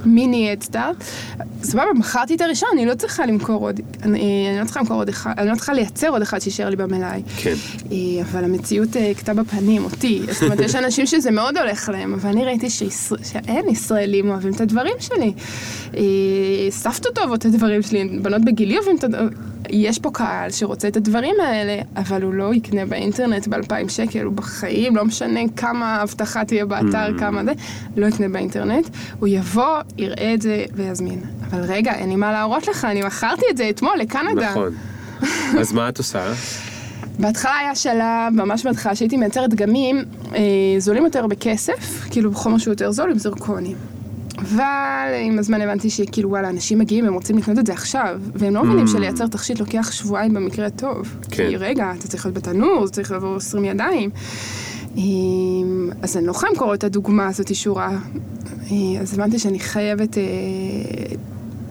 [0.04, 0.96] מיני אדסטארט.
[1.62, 5.08] סבבה, מכרתי את הראשון, אני לא צריכה למכור עוד, אני, אני לא צריכה למכור עוד
[5.08, 7.22] אחד, אני לא צריכה לייצר עוד אחד שישאר לי במלאי.
[7.36, 7.54] כן.
[7.92, 10.22] אה, אבל המציאות אה, הכתה בפנים, אותי.
[10.32, 14.52] זאת אומרת, יש אנשים שזה מאוד הולך להם, אבל אני ראיתי שישראל, שאין ישראלים אוהבים
[14.52, 15.32] את הדברים שלי.
[15.96, 16.02] אה,
[16.70, 19.28] סבתות אוהבות את הדברים שלי, בנות בגילי אוהבים את הדברים.
[19.70, 24.32] יש פה קהל שרוצה את הדברים האלה, אבל הוא לא יקנה באינטרנט ב-2,000 שקל, הוא
[24.32, 27.52] בחיים, לא משנה כמה אבטחה תהיה באתר, כמה זה,
[27.96, 28.88] לא יקנה באינטרנט.
[29.18, 31.20] הוא יבוא, יראה את זה ויזמין.
[31.50, 34.50] אבל רגע, אין לי מה להראות לך, אני מכרתי את זה אתמול לקנדה.
[34.50, 34.74] נכון.
[35.60, 36.32] אז מה את עושה?
[37.18, 40.40] בהתחלה היה שלב, ממש בהתחלה, שהייתי מייצרת דגמים אה,
[40.78, 43.76] זולים יותר בכסף, כאילו חומר שהוא יותר זול עם זרקונים.
[44.38, 48.54] אבל עם הזמן הבנתי שכאילו וואלה, אנשים מגיעים, הם רוצים לקנות את זה עכשיו, והם
[48.54, 51.16] לא מבינים שלייצר תכשיט לוקח שבועיים במקרה הטוב.
[51.30, 51.48] כן.
[51.48, 54.10] כי רגע, אתה צריך להיות בתנור, זה צריך לעבור 20 ידיים.
[56.02, 57.98] אז אני לא יכולה למכור את הדוגמה הזאת שורה
[58.70, 60.22] אה, אז הבנתי שאני חייבת, אה,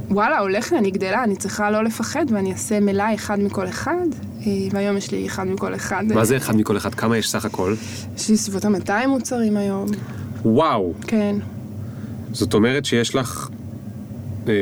[0.09, 4.05] וואלה, הולך לי, אני גדלה, אני צריכה לא לפחד, ואני אעשה מלאי אחד מכל אחד,
[4.45, 6.03] אה, והיום יש לי אחד מכל אחד.
[6.13, 6.95] מה זה אחד מכל אחד?
[6.95, 7.75] כמה יש סך הכל?
[8.17, 9.87] יש לי סביבות ה-200 מוצרים היום,
[10.45, 10.93] וואו.
[11.07, 11.35] כן.
[12.35, 13.49] זאת אומרת שיש לך...
[14.47, 14.53] אה,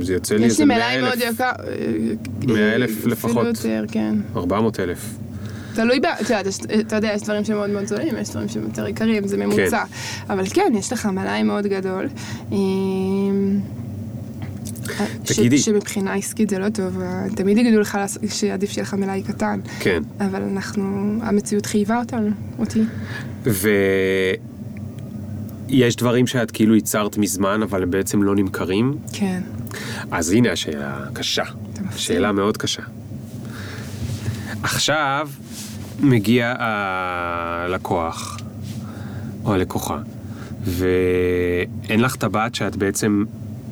[0.00, 1.50] זה יוצא לי יש איזה לי 100 מלאי מאוד אלף, יקר.
[2.52, 3.46] 100 אלף אפילו לפחות.
[3.46, 4.14] יותר, כן.
[4.36, 5.14] 400 אלף.
[5.74, 6.04] תלוי ב...
[6.80, 9.84] אתה יודע, יש- יש דברים שמאוד מאוד זולים, יש דברים שהם יותר יקרים, זה ממוצע.
[10.30, 12.08] אבל כן, יש לך מלאי מאוד גדול.
[12.52, 13.60] אמ,
[15.24, 15.58] ש- תגידי.
[15.58, 16.98] שמבחינה עסקית זה לא טוב,
[17.36, 19.60] תמיד יגידו לך שעדיף שיהיה לך מלאי קטן.
[19.80, 20.02] כן.
[20.20, 20.84] אבל אנחנו,
[21.22, 22.82] המציאות חייבה אותנו, אותי.
[25.72, 28.98] ויש דברים שאת כאילו ייצרת מזמן, אבל הם בעצם לא נמכרים?
[29.12, 29.42] כן.
[30.10, 31.44] אז הנה השאלה הקשה.
[31.96, 32.82] שאלה מאוד קשה.
[34.62, 35.28] עכשיו
[36.00, 38.38] מגיע הלקוח,
[39.44, 39.98] או הלקוחה,
[40.64, 43.24] ואין לך טבעת שאת בעצם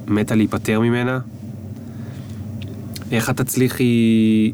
[0.07, 1.19] מתה להיפטר ממנה?
[3.13, 4.53] איך את תצליחי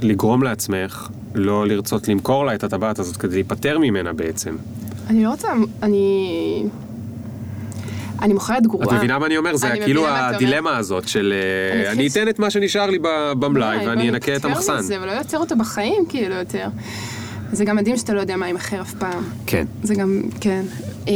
[0.00, 4.56] לגרום לעצמך לא לרצות למכור לה את הטבעת הזאת כדי להיפטר ממנה בעצם?
[5.10, 5.48] אני לא רוצה,
[5.82, 6.64] אני...
[8.22, 8.86] אני מוכרת גרועה.
[8.86, 9.56] את מבינה מה אני אומר?
[9.56, 10.06] זה כאילו.
[10.08, 11.34] הדילמה הזאת של
[11.84, 12.98] אה, אני אתן את מה שנשאר לי
[13.38, 14.80] במלאי ואני אנקה את המחסן.
[15.02, 16.68] ולא יוצר אותו בחיים, כאילו, יותר.
[17.52, 19.24] זה גם מדהים שאתה לא יודע מה יימכר אף פעם.
[19.46, 19.64] כן.
[19.82, 20.62] זה גם, כן.
[21.06, 21.12] אמ,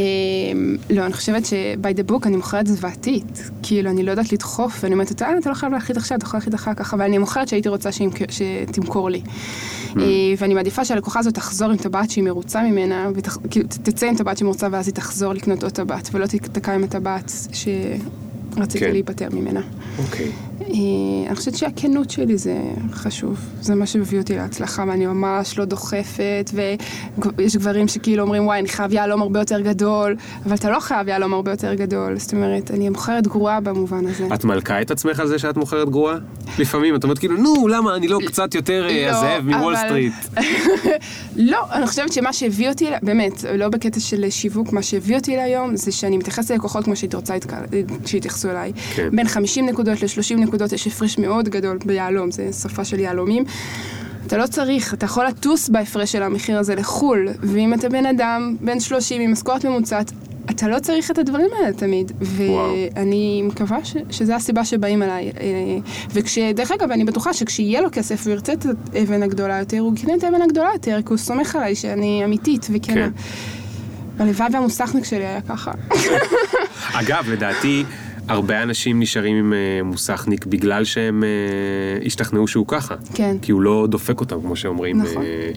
[0.91, 3.51] לא, אני חושבת ש-by the book אני מוכרת זוועתית.
[3.63, 6.39] כאילו, אני לא יודעת לדחוף, ואני אומרת, אתה, אתה לא חייב להחליט עכשיו, אתה יכול
[6.39, 9.23] להחליט אחר כך, אבל אני מוכרת שהייתי רוצה שימכ- שתמכור לי.
[9.25, 9.99] Mm.
[10.01, 10.05] אה,
[10.39, 14.47] ואני מעדיפה שהלקוחה הזאת תחזור עם טבעת שהיא מרוצה ממנה, וכאילו, תצא עם טבעת שהיא
[14.47, 18.93] מרוצה, ואז היא תחזור לקנות עוד טבעת, ולא תתקע עם הטבעת שרציתי כן.
[18.93, 19.61] להיפטר ממנה.
[19.99, 20.27] אוקיי.
[20.27, 20.31] אה,
[20.67, 22.59] אני חושבת שהכנות שלי זה
[22.93, 26.51] חשוב, זה מה שמביא אותי להצלחה, ואני ממש לא דוחפת,
[27.39, 31.09] ויש גברים שכאילו אומרים, וואי, אני חייב יהלום הרבה יותר גדול, אבל אתה לא חייב
[31.09, 34.29] יהלום הרבה יותר גדול, זאת אומרת, אני מוכרת גרועה במובן הזה.
[34.35, 36.17] את מלכה את עצמך על זה שאת מוכרת גרועה?
[36.59, 39.87] לפעמים את אומרת כאילו, נו, למה אני לא קצת יותר אה, לא, הזאב מוול אבל-
[39.87, 40.13] סטריט?
[41.37, 45.77] לא, אני חושבת שמה שהביא אותי, באמת, לא בקטע של שיווק, מה שהביא אותי להיום,
[45.77, 47.53] זה שאני מתייחסת ללקוחות כמו שהייתי רוצה להתק-
[48.07, 48.73] שיתייחסו אליי.
[48.95, 49.09] כן.
[49.13, 53.45] בין 50 נקודות ל-30 נקודות יש הפרש מאוד גדול ביהלום, זה שפה של יהלומים.
[54.27, 58.57] אתה לא צריך, אתה יכול לטוס בהפרש של המחיר הזה לחו"ל, ואם אתה בן אדם,
[58.61, 60.13] בן 30 עם משכורת ממוצעת,
[60.51, 62.13] אתה לא צריך את הדברים האלה תמיד.
[62.21, 65.31] ואני מקווה ש, שזו הסיבה שבאים אליי.
[65.41, 65.51] אה,
[66.11, 69.95] וכש, דרך אגב, אני בטוחה שכשיהיה לו כסף והוא ירצה את האבן הגדולה יותר, הוא
[69.95, 72.95] יקנה את האבן הגדולה יותר, כי הוא סומך עליי שאני אמיתית וכנה.
[72.95, 73.11] כן.
[74.19, 75.73] הלוואי והמוסכניק שלי היה ככה.
[76.93, 77.85] אגב, לדעתי,
[78.31, 82.95] הרבה אנשים נשארים עם אה, מוסכניק בגלל שהם אה, השתכנעו שהוא ככה.
[83.15, 83.37] כן.
[83.43, 85.03] כי הוא לא דופק אותם, כמו שאומרים.
[85.03, 85.23] נכון.
[85.23, 85.51] אה,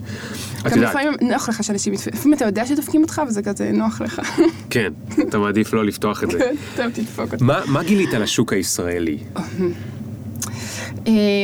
[0.66, 4.00] את גם יודעת, לפעמים נוח לך שאנשים לפעמים אתה יודע שדופקים אותך וזה כזה נוח
[4.00, 4.20] לך.
[4.70, 4.92] כן,
[5.28, 6.50] אתה מעדיף לא לפתוח את זה.
[6.76, 7.44] טוב, תדפוק אותי.
[7.44, 9.18] מה מה גילית על השוק הישראלי?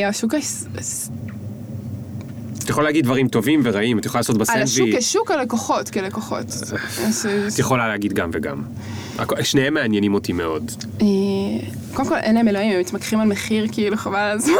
[0.09, 0.67] השוק היס...
[2.63, 4.95] את יכולה להגיד דברים טובים ורעים, את יכולה לעשות על השוק בסנדוויץ'.
[4.99, 6.45] כשוק, הלקוחות כלקוחות.
[7.53, 8.61] את יכולה להגיד גם וגם.
[9.43, 10.71] שניהם מעניינים אותי מאוד.
[11.01, 11.07] אה,
[11.93, 14.55] קודם כל, אין להם אלוהים, הם מתמקחים על מחיר כאילו חבל על הזמן.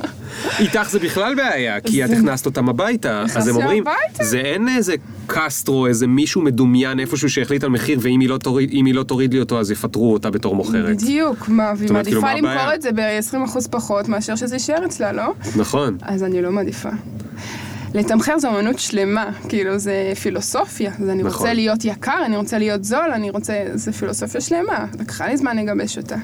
[0.58, 3.84] איתך זה בכלל בעיה, כי את הכנסת אותם הביתה, אז הם אומרים.
[4.20, 4.94] זה אין איזה
[5.26, 9.60] קסטרו, איזה מישהו מדומיין איפשהו שהחליט על מחיר, ואם היא לא תוריד, לא לי אותו,
[9.60, 10.96] אז יפטרו אותה בתור מוכרת.
[10.96, 12.74] בדיוק, מה, והיא כאילו, מעדיפה למכור?
[12.74, 15.32] את זה ב-20% פחות מאשר שזה יישאר אצלה, לא?
[15.56, 15.96] נכון.
[16.02, 16.90] אז אני לא מעדיפה.
[17.94, 21.38] לתמחר זו אמנות שלמה, כאילו זה פילוסופיה, אז אני נכון.
[21.38, 25.56] רוצה להיות יקר, אני רוצה להיות זול, אני רוצה, זה פילוסופיה שלמה, לקחה לי זמן
[25.56, 26.16] לגבש אותה.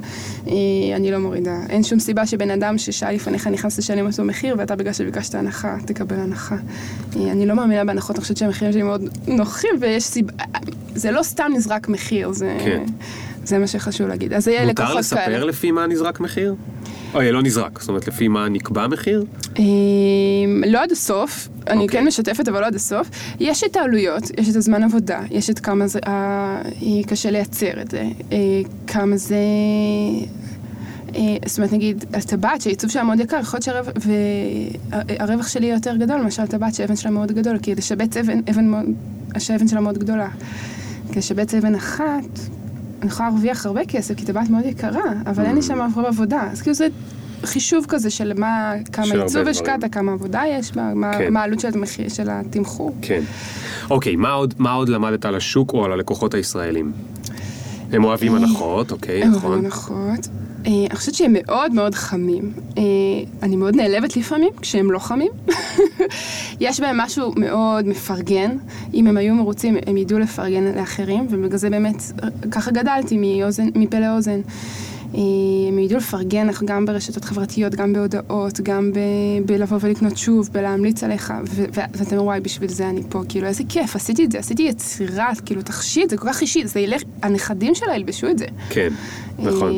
[0.47, 0.53] אה,
[0.97, 4.77] אני לא מורידה, אין שום סיבה שבן אדם ששעה לפניך נכנס לשלם אותו מחיר, ואתה
[4.77, 6.57] בגלל שביקשת הנחה, תקבל הנחה.
[7.17, 10.33] אה, אני לא מאמינה בהנחות, אני חושבת שהמחירים שלי מאוד נוחים, ויש סיבה,
[10.95, 12.57] זה לא סתם נזרק מחיר, זה...
[12.65, 12.85] כן.
[13.47, 14.33] זה מה שחשוב להגיד.
[14.33, 15.45] אז יהיה מותר לקוחות לספר כאלה.
[15.45, 16.55] לפי מה נזרק מחיר?
[17.15, 19.25] אוי, לא נזרק, זאת אומרת, לפי מה נקבע מחיר?
[19.59, 19.65] אמ,
[20.67, 22.01] לא עד הסוף, אני אוקיי.
[22.01, 23.11] כן משתפת, אבל לא עד הסוף.
[23.41, 26.63] יש את העלויות, יש את הזמן עבודה, יש את כמה זה אה,
[27.07, 28.39] קשה לייצר את זה, אה,
[28.87, 29.37] כמה זה...
[31.15, 33.87] אה, זאת אומרת, נגיד, על טבעת שהעיצוב שלה מאוד יקר, יכול להיות
[35.19, 38.65] שהרווח שלי יותר גדול מאשר על טבעת שהאבן שלה מאוד גדול, כי לשבץ אבן, אבן
[38.65, 38.85] מאוד,
[39.39, 40.29] שהאבן שלה מאוד גדולה.
[41.13, 42.39] כי לשבץ אבן אחת,
[43.07, 46.49] אני יכולה להרוויח הרבה כסף, כי טבעת מאוד יקרה, אבל אין לי שם הרבה עבודה.
[46.53, 46.87] אז כאילו זה
[47.45, 49.49] חישוב כזה של מה, כמה דברים.
[49.49, 51.33] השקעת, כמה עבודה יש, מה, כן.
[51.33, 52.97] מה העלות של, המחיר, של התמחור.
[53.03, 53.23] כן.
[53.91, 56.93] אוקיי, מה עוד, מה עוד למדת על השוק או על הלקוחות הישראלים?
[57.93, 59.51] הם אוהבים הנחות, אוקיי, הם נכון.
[59.51, 60.29] אוהבים הנחות.
[60.67, 62.53] אה, אני חושבת שהם מאוד מאוד חמים.
[62.79, 62.83] אה,
[63.43, 65.33] אני מאוד נעלבת לפעמים כשהם לא חמים.
[66.61, 68.57] יש בהם משהו מאוד מפרגן.
[68.95, 73.69] אם הם היו מרוצים, הם ידעו לפרגן לאחרים, ובגלל זה באמת, אה, ככה גדלתי מאוזן,
[73.75, 74.41] מפה לאוזן.
[75.17, 75.21] אה,
[75.69, 78.99] הם ידעו לפרגן לך גם ברשתות חברתיות, גם בהודעות, גם ב-
[79.47, 83.47] בלבוא ולקנות שוב, בלהמליץ עליך, ו- ו- ואתם אומרים, וואי, בשביל זה אני פה, כאילו,
[83.47, 87.03] איזה כיף, עשיתי את זה, עשיתי יצירה, כאילו, תכשיט, זה כל כך אישי, זה ילך,
[87.23, 88.47] הנכדים שלה ילבשו את זה.
[88.71, 88.89] כן,
[89.39, 89.71] נכון.
[89.71, 89.77] אה,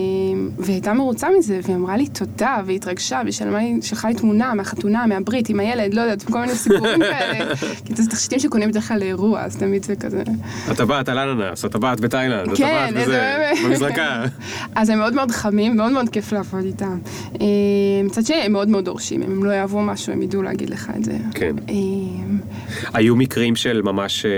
[0.59, 4.15] והיא הייתה מרוצה מזה, והיא אמרה לי תודה, והיא התרגשה, והיא שלמה לי, שלחה לי
[4.15, 7.55] תמונה מהחתונה, מהברית, עם הילד, לא יודעת, כל מיני סיפורים כאלה.
[7.85, 10.23] כי זה תכשיטים שקונים בדרך כלל לאירוע, אז תמיד זה כזה...
[10.69, 14.25] הטבעת על אננס, הטבעת בתאילנד, כן, הטבעת בזה, איזה- במזרקה.
[14.75, 16.99] אז הם מאוד מאוד חמים, מאוד מאוד כיף לעבוד איתם.
[17.41, 17.47] אה,
[18.05, 20.91] מצד שני, הם מאוד מאוד דורשים, אם הם לא יאהבו משהו, הם ידעו להגיד לך
[20.97, 21.17] את זה.
[21.35, 21.57] כן.
[21.69, 21.75] אה,
[22.95, 24.31] היו מקרים של ממש אה,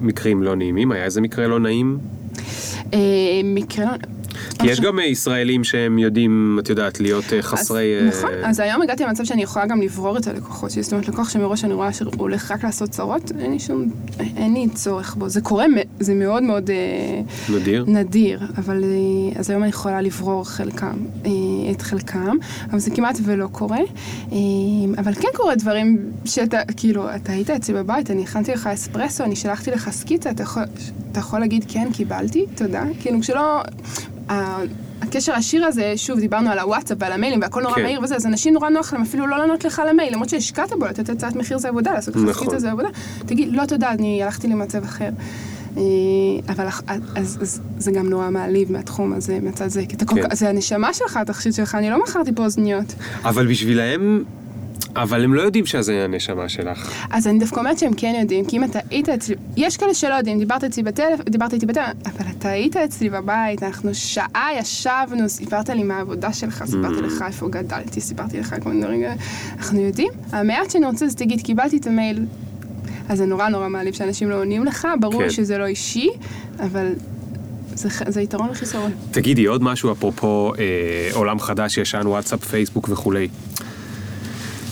[0.00, 0.92] מקרים לא נעימים?
[0.92, 1.98] היה איזה מקרה לא נעים?
[3.44, 3.84] מקרה...
[3.84, 4.19] לא-
[4.60, 7.98] כי יש גם אה, ישראלים שהם יודעים, את יודעת, להיות אה, חסרי...
[7.98, 10.92] אז, אה, נכון, אז היום הגעתי למצב שאני יכולה גם לברור את הלקוחות שלי, זאת
[10.92, 13.84] אומרת, לקוח שמראש אני רואה שהוא הולך רק לעשות צרות, אין לי שום,
[14.36, 15.28] אין לי צורך בו.
[15.28, 15.66] זה קורה,
[16.00, 16.70] זה מאוד מאוד
[17.48, 17.84] נדיר?
[17.88, 18.84] נדיר, אבל
[19.36, 20.96] אז היום אני יכולה לברור חלקם,
[21.70, 22.36] את חלקם,
[22.70, 23.78] אבל זה כמעט ולא קורה.
[24.98, 29.36] אבל כן קורה דברים שאתה, כאילו, אתה היית אצלי בבית, אני הכנתי לך אספרסו, אני
[29.36, 30.62] שלחתי לך סקיצה, אתה יכול,
[31.12, 32.84] אתה יכול להגיד כן, קיבלתי, תודה.
[33.00, 33.62] כאילו, כשלא...
[35.02, 37.82] הקשר העשיר הזה, שוב, דיברנו על הוואטסאפ ועל המיילים והכל נורא כן.
[37.82, 40.84] מהיר וזה, אז אנשים נורא נוח להם אפילו לא לענות לך למייל, למרות שהשקעת בו,
[40.86, 42.34] לתת הצעת מחיר זה עבודה, לעשות לך נכון.
[42.34, 42.88] סקיצה זה עבודה.
[43.26, 45.10] תגיד, לא תודה, אני הלכתי למצב אחר.
[45.76, 45.82] אה,
[46.48, 46.66] אבל
[47.14, 50.28] אז, אז זה גם נורא מעליב מהתחום הזה, מהצד זה, כי אתה כל כן.
[50.28, 52.94] כך, זה הנשמה שלך, התכשיט שלך, אני לא מכרתי פה אוזניות.
[53.24, 54.24] אבל בשבילהם...
[54.96, 56.92] אבל הם לא יודעים שזה הנשמה שלך.
[57.10, 60.14] אז אני דווקא אומרת שהם כן יודעים, כי אם אתה היית אצלי, יש כאלה שלא
[60.14, 65.28] יודעים, דיברת אצלי בטלפון, דיברת איתי בטלפון, אבל אתה היית אצלי בבית, אנחנו שעה ישבנו,
[65.28, 69.02] סיפרת לי מה העבודה שלך, סיפרתי לך איפה גדלתי, סיפרתי לך כל מיני דברים,
[69.58, 70.12] אנחנו יודעים.
[70.32, 72.24] המעט שאני רוצה זה תגיד, קיבלתי את המייל,
[73.08, 75.30] אז זה נורא נורא מעליב שאנשים לא עונים לך, ברור כן.
[75.30, 76.08] שזה לא אישי,
[76.60, 76.92] אבל
[77.74, 78.92] זה, זה יתרון וחיסרון.
[79.10, 83.28] תגידי, עוד משהו אפרופו אה, עולם חדש, ישן, וואטסאפ, פייסבוק וכולי.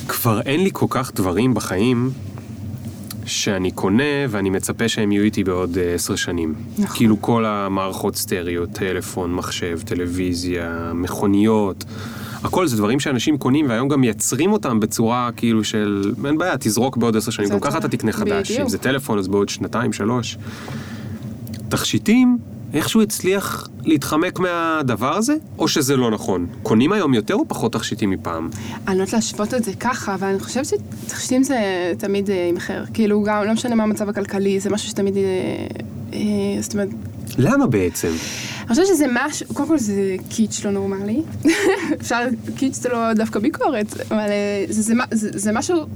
[0.09, 2.11] כבר אין לי כל כך דברים בחיים
[3.27, 6.55] שאני קונה ואני מצפה שהם יהיו איתי בעוד אה, עשר שנים.
[6.79, 6.97] נכון.
[6.97, 11.85] כאילו כל המערכות סטריאו, טלפון, מחשב, טלוויזיה, מכוניות.
[12.45, 16.97] הכל זה דברים שאנשים קונים והיום גם מייצרים אותם בצורה כאילו של אין בעיה, תזרוק
[16.97, 18.69] בעוד עשר שנים, גם ככה אתה- תקנה חדש, אם בדיוק.
[18.69, 20.37] זה טלפון אז בעוד שנתיים, שלוש.
[21.69, 22.39] תכשיטים,
[22.75, 26.47] איכשהו הצליח להתחמק מהדבר הזה, או שזה לא נכון?
[26.63, 28.51] קונים היום יותר או פחות תכשיטים מפעם?
[28.89, 31.59] אני לא יודעת להשוות את זה ככה, אבל אני חושבת שתכשיטים זה
[31.99, 32.85] תמיד אה, ימכר.
[32.95, 35.17] כאילו, גם לא משנה מה המצב הכלכלי, זה משהו שתמיד...
[35.17, 35.23] אה,
[36.13, 36.19] אה,
[36.61, 36.89] זאת אומרת,
[37.39, 38.09] למה בעצם?
[38.09, 41.23] אני חושבת שזה משהו, קודם כל זה קיץ' לא נורמלי.
[42.01, 42.19] אפשר,
[42.57, 44.29] קיץ' זה לא דווקא ביקורת, אבל
[44.69, 45.87] זה, זה, זה, זה משהו...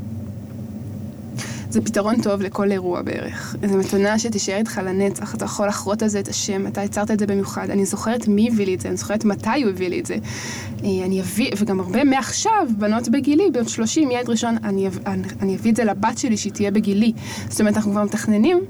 [1.72, 3.56] זה פתרון טוב לכל אירוע בערך.
[3.66, 7.18] זו מתנה שתישאר איתך לנצח, אתה יכול לחרות על זה את השם, אתה יצרת את
[7.18, 7.70] זה במיוחד.
[7.70, 10.14] אני זוכרת מי הביא לי את זה, אני זוכרת מתי הוא הביא לי את זה.
[10.14, 15.56] אה, אני אביא, וגם הרבה מעכשיו, בנות בגילי, בנות 30, ילד ראשון, אני, אני, אני
[15.56, 17.12] אביא את זה לבת שלי שהיא תהיה בגילי.
[17.48, 18.60] זאת אומרת, אנחנו כבר מתכננים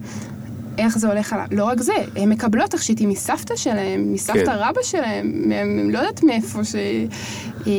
[0.79, 1.47] איך זה הולך עליו.
[1.51, 4.53] לא רק זה, הן מקבלות תכשיטים מסבתא שלהם, מסבתא כן.
[4.55, 6.75] רבא שלהם, הם, הם לא יודעת מאיפה ש...
[7.67, 7.73] אה,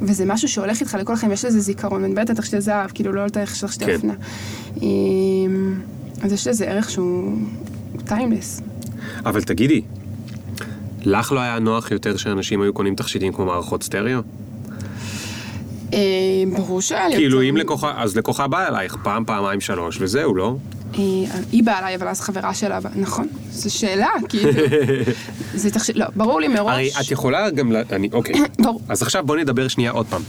[0.00, 3.12] וזה משהו שהולך איתך לכל החיים, יש לזה זיכרון, ואני מדברת על תכשיטי זהב, כאילו
[3.12, 3.94] לא על תכשיטי כן.
[3.94, 4.14] אופנה.
[4.82, 4.88] אה,
[6.22, 7.36] אז יש לזה ערך שהוא
[8.04, 8.60] טיימלס.
[9.26, 9.82] אבל תגידי,
[11.04, 14.20] לך לא היה נוח יותר שאנשים היו קונים תכשיטים כמו מערכות סטריאו?
[15.92, 15.98] אה,
[16.56, 20.56] ברור שהיה לי כאילו אם לקוחה, אז לקוחה באה אלייך פעם, פעמיים, שלוש, וזהו, לא?
[21.52, 22.78] היא באה אליי, אבל אז חברה שלה.
[22.96, 24.50] נכון, זו שאלה, כאילו.
[25.54, 26.72] זה תכשיט, לא, ברור לי מראש.
[26.72, 28.34] הרי את יכולה גם, אני, אוקיי.
[28.64, 28.80] ברור.
[28.88, 30.22] אז עכשיו בוא נדבר שנייה עוד פעם.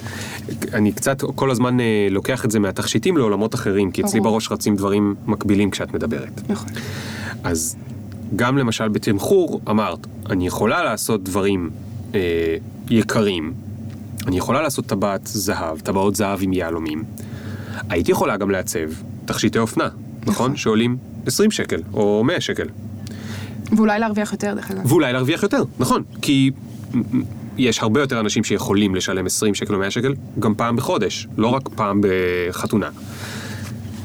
[0.73, 4.19] אני קצת כל הזמן אה, לוקח את זה מהתכשיטים לעולמות אחרים, כי אצלי.
[4.19, 6.41] בראש רצים דברים מקבילים כשאת מדברת.
[6.49, 6.69] נכון.
[7.43, 7.75] אז
[8.35, 11.69] גם למשל בתמחור, אמרת, אני יכולה לעשות דברים
[12.15, 12.19] אה,
[12.89, 13.53] יקרים,
[14.27, 17.03] אני יכולה לעשות טבעת זהב, טבעות זהב עם יהלומים.
[17.89, 18.89] הייתי יכולה גם לעצב
[19.25, 19.89] תכשיטי אופנה,
[20.25, 20.55] נכון?
[20.55, 22.65] שעולים 20 שקל או 100 שקל.
[23.71, 24.91] ואולי להרוויח יותר, דרך אגב.
[24.91, 26.51] ואולי להרוויח יותר, נכון, כי
[27.57, 31.47] יש הרבה יותר אנשים שיכולים לשלם 20 שקל או 100 שקל גם פעם בחודש, לא
[31.47, 32.89] רק פעם בחתונה.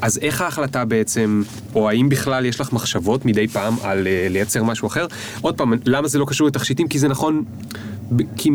[0.03, 1.43] אז איך ההחלטה בעצם,
[1.75, 5.07] או האם בכלל יש לך מחשבות מדי פעם על אה, לייצר משהו אחר?
[5.41, 6.89] עוד פעם, למה זה לא קשור לתכשיטים?
[6.89, 7.45] כי זה נכון,
[8.37, 8.51] כי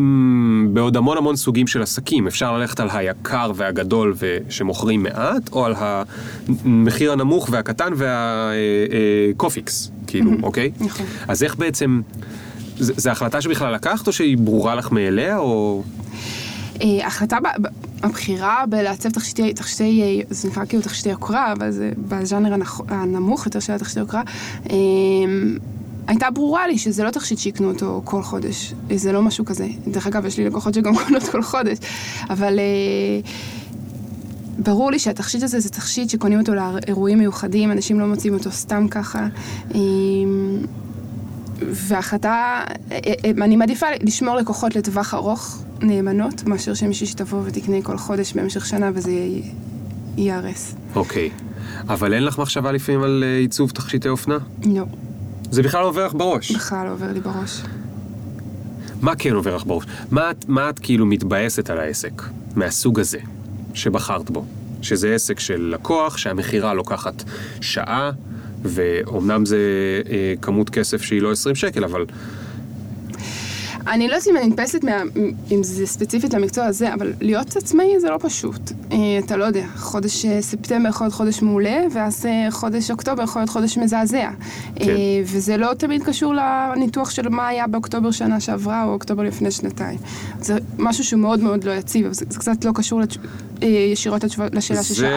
[0.73, 5.73] בעוד המון המון סוגים של עסקים, אפשר ללכת על היקר והגדול ושמוכרים מעט, או על
[5.77, 10.71] המחיר הנמוך והקטן והקופיקס, כאילו, אוקיי?
[10.79, 11.05] נכון.
[11.27, 12.01] אז איך בעצם,
[12.77, 15.83] זה החלטה שבכלל לקחת, או שהיא ברורה לך מאליה, או...
[16.81, 17.07] אה,
[17.43, 17.67] ב-
[18.03, 22.55] הבחירה בלעצב תכשיטי, תכשיטי, אה, זה נקרא כאילו תכשיטי יוקרה, אבל זה בז'אנר
[22.87, 24.21] הנמוך יותר של התכשיטי יוקרה,
[24.69, 24.75] אה,
[26.07, 29.67] הייתה ברורה לי שזה לא תכשיט שיקנו אותו כל חודש, אה, זה לא משהו כזה.
[29.87, 31.77] דרך אגב, יש לי לקוחות שגם קונות כל חודש,
[32.29, 33.29] אבל אה,
[34.59, 38.87] ברור לי שהתכשיט הזה זה תכשיט שקונים אותו לאירועים מיוחדים, אנשים לא מוצאים אותו סתם
[38.87, 39.27] ככה.
[39.75, 39.79] אה,
[41.61, 47.97] וההחלטה, אה, אה, אני מעדיפה לשמור לקוחות לטווח ארוך נאמנות, מאשר שמישהי שתבוא ותקנה כל
[47.97, 49.11] חודש במשך שנה וזה
[50.17, 50.75] ייהרס.
[50.95, 51.29] אוקיי.
[51.87, 54.37] אבל אין לך מחשבה לפעמים על עיצוב תכשיטי אופנה?
[54.65, 54.83] לא,
[55.55, 56.51] זה בכלל לא עובר לך בראש.
[56.51, 57.61] בכלל לא עובר לי בראש.
[59.01, 59.85] מה כן עובר לך בראש?
[60.11, 62.21] מה, מה את כאילו מתבאסת על העסק
[62.55, 63.17] מהסוג הזה
[63.73, 64.45] שבחרת בו?
[64.81, 67.23] שזה עסק של לקוח שהמכירה לוקחת
[67.61, 68.11] שעה,
[68.63, 69.57] ואומנם זה
[70.09, 72.05] אה, כמות כסף שהיא לא 20 שקל, אבל
[73.87, 74.91] אני לא יודעת אם אני נתפסת מה...
[75.51, 78.71] אם זה ספציפית למקצוע הזה, אבל להיות עצמאי זה לא פשוט.
[78.91, 83.23] אה, אתה לא יודע, חודש אה, ספטמבר יכול להיות חודש מעולה, ואז אה, חודש אוקטובר
[83.23, 84.29] יכול להיות חודש מזעזע.
[84.75, 84.95] כן.
[85.25, 89.99] וזה לא תמיד קשור לניתוח של מה היה באוקטובר שנה שעברה, או אוקטובר לפני שנתיים.
[90.41, 93.17] זה משהו שהוא מאוד מאוד לא יציב, אבל זה, זה קצת לא קשור לתש...
[93.61, 94.23] ישירות
[94.53, 95.15] לשאלה זה ששאלת.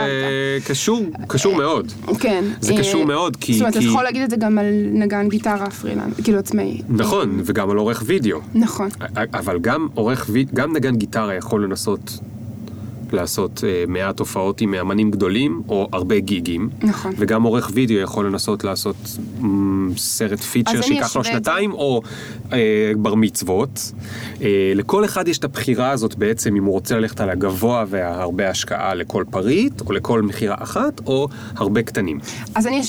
[0.67, 1.93] קשור, קשור מאוד.
[2.21, 2.45] כן.
[2.61, 5.29] זה קשור מאוד, כי- זאת אומרת, אתה כי- יכול להגיד את זה גם על נגן
[5.29, 6.83] גיטרה פרילנס, כאילו עצמאי.
[6.89, 8.39] נכון, וגם על עורך וידאו.
[8.59, 8.89] נכון.
[9.35, 12.21] אבל גם עורך גם נגן גיטרה יכול לנסות
[13.13, 16.69] לעשות אה, מעט הופעות עם מאמנים גדולים, או הרבה גיגים.
[16.83, 17.13] נכון.
[17.19, 18.97] וגם עורך וידאו יכול לנסות לעשות
[19.41, 21.25] מ, סרט פיצ'ר שייקח לו.
[21.25, 22.03] שנתיים, או
[22.53, 23.93] אה, בר מצוות.
[24.43, 28.51] אה, לכל אחד יש את הבחירה הזאת בעצם, אם הוא רוצה ללכת על הגבוה והרבה
[28.51, 32.19] השקעה לכל פריט, או לכל מכירה אחת, או הרבה קטנים.
[32.55, 32.81] אז אני,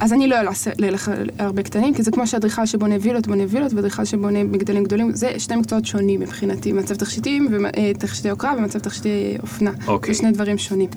[0.00, 3.42] אז אני לא אלך ללך על הרבה קטנים, כי זה כמו שאדריכל שבונה וילות, בונה
[3.48, 8.78] וילות, ואדריכל שבונה מגדלים גדולים, זה שני מקצועות שונים מבחינתי, מצב תכשיטים, ותכשיטי יוקרה ומצב
[8.78, 9.61] תכשיטי אופנה.
[9.86, 10.14] אוקיי.
[10.14, 10.88] זה שני דברים שונים.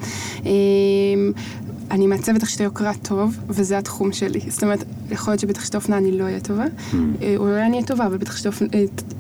[0.45, 0.51] אמ,
[1.91, 4.39] אני מעצבת תכשיטי יוקרה טוב, וזה התחום שלי.
[4.49, 6.66] זאת אומרת, יכול להיות שבתכשיטי אופנה אני לא אהיה טובה,
[7.22, 8.68] אה, אולי אני אהיה טובה, אבל בתכשיטי אופנה,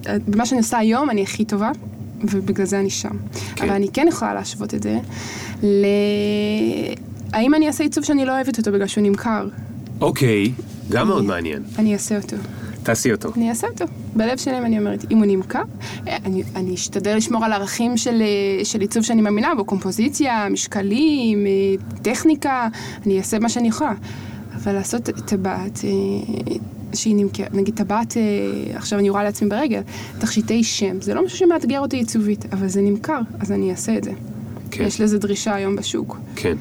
[0.07, 1.71] אה, במה שאני עושה היום אני הכי טובה.
[2.23, 3.09] ובגלל זה אני שם.
[3.55, 3.65] כן.
[3.65, 4.99] אבל אני כן יכולה להשוות את זה
[5.63, 5.85] ל...
[7.33, 9.47] האם אני אעשה עיצוב שאני לא אוהבת אותו בגלל שהוא נמכר?
[10.01, 10.51] אוקיי,
[10.89, 11.63] גם מאוד מעניין.
[11.79, 12.35] אני אעשה אותו.
[12.85, 13.31] תעשי אותו.
[13.37, 13.85] אני אעשה אותו.
[14.15, 15.61] בלב שלם אני אומרת, אם הוא נמכר,
[16.07, 20.49] אה, אני, אני אשתדל לשמור על ערכים של, אה, של עיצוב שאני מאמינה בו, קומפוזיציה,
[20.49, 21.51] משקלים, אה,
[22.01, 22.67] טכניקה,
[23.05, 23.93] אני אעשה מה שאני יכולה.
[24.55, 25.79] אבל לעשות טבעת
[26.93, 28.17] שהיא נמכרת, נגיד טבעת,
[28.73, 29.81] עכשיו אני רואה לעצמי ברגל,
[30.19, 34.03] תכשיטי שם, זה לא משהו שמאתגר אותי עיצובית, אבל זה נמכר, אז אני אעשה את
[34.03, 34.11] זה.
[34.71, 34.83] כן.
[34.83, 36.17] יש לזה דרישה היום בשוק.
[36.35, 36.57] כן.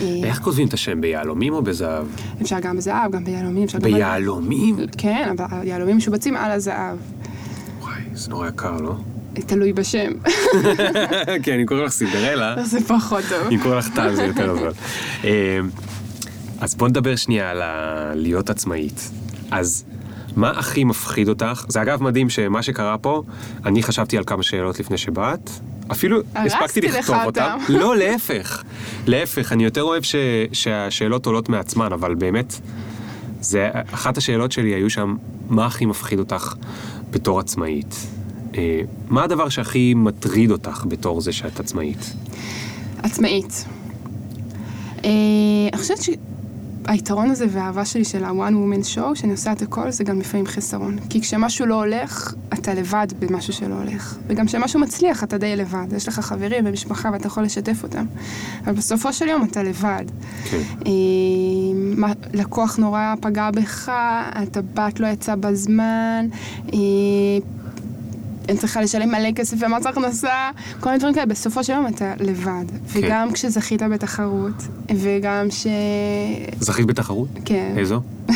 [0.00, 2.06] אה, איך כותבים את השם, ביהלומים או בזהב?
[2.42, 3.84] אפשר גם בזהב, גם ביהלומים, אפשר גם...
[3.84, 4.76] על- ביהלומים?
[4.98, 6.96] כן, אבל היהלומים משובצים על הזהב.
[7.80, 8.94] וואי, זה נורא יקר, לא?
[9.34, 10.10] תלוי בשם.
[11.42, 13.48] כן, אני קורא לך סינדרלה, זה פחות טוב.
[13.52, 14.72] אם קורא לך טל זה יותר זול.
[15.24, 15.58] אה,
[16.60, 17.62] אז בוא נדבר שנייה על
[18.14, 19.10] להיות עצמאית.
[19.50, 19.84] אז
[20.36, 21.64] מה הכי מפחיד אותך?
[21.68, 23.22] זה אגב מדהים שמה שקרה פה,
[23.66, 25.50] אני חשבתי על כמה שאלות לפני שבאת.
[25.92, 27.16] אפילו הספקתי לכתוב.
[27.24, 27.58] אותם.
[27.68, 28.62] לא, להפך.
[29.06, 30.14] להפך, אני יותר אוהב ש...
[30.52, 32.60] שהשאלות עולות מעצמן, אבל באמת,
[33.40, 33.68] זה...
[33.92, 35.16] אחת השאלות שלי היו שם,
[35.48, 36.54] מה הכי מפחיד אותך
[37.10, 37.94] בתור עצמאית?
[38.56, 42.12] אה, מה הדבר שהכי מטריד אותך בתור זה שאת עצמאית?
[43.02, 43.64] עצמאית.
[45.04, 45.10] אה,
[45.72, 45.98] אני חושבת
[46.86, 50.46] שהיתרון הזה והאהבה שלי של ה-one woman show, שאני עושה את הכל, זה גם לפעמים
[50.46, 50.98] חסרון.
[51.10, 54.16] כי כשמשהו לא הולך, אתה לבד במשהו שלא הולך.
[54.26, 55.86] וגם כשמשהו מצליח, אתה די לבד.
[55.96, 58.04] יש לך חברים ומשפחה ואתה יכול לשתף אותם.
[58.64, 60.04] אבל בסופו של יום אתה לבד.
[60.50, 60.60] כן.
[60.86, 63.92] אה, לקוח נורא פגע בך,
[64.32, 66.26] הטבעת לא יצא בזמן,
[66.72, 66.78] אה,
[68.50, 72.12] אני צריכה לשלם מלא כסף ומס הכנסה, כל מיני דברים כאלה, בסופו של יום אתה
[72.20, 72.64] לבד.
[72.92, 73.00] כן.
[73.00, 74.52] וגם כשזכית בתחרות,
[74.96, 75.66] וגם ש...
[76.60, 77.28] זכית בתחרות?
[77.44, 77.74] כן.
[77.76, 78.00] איזו?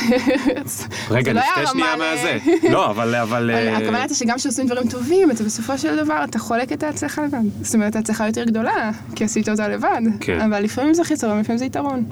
[1.10, 2.38] רגע, לא נפתה שנייה רמה ל- מהזה.
[2.70, 3.14] לא, אבל...
[3.14, 6.82] אבל אה, הכוונה הייתה שגם כשעושים דברים טובים, אתה בסופו של דבר, אתה חולק את
[6.82, 7.38] ההצלחה לבד.
[7.62, 10.00] זאת אומרת, ההצלחה יותר גדולה, כי עשית אותה לבד.
[10.20, 10.40] כן.
[10.40, 12.04] אבל לפעמים זה חיסרון, לפעמים זה יתרון.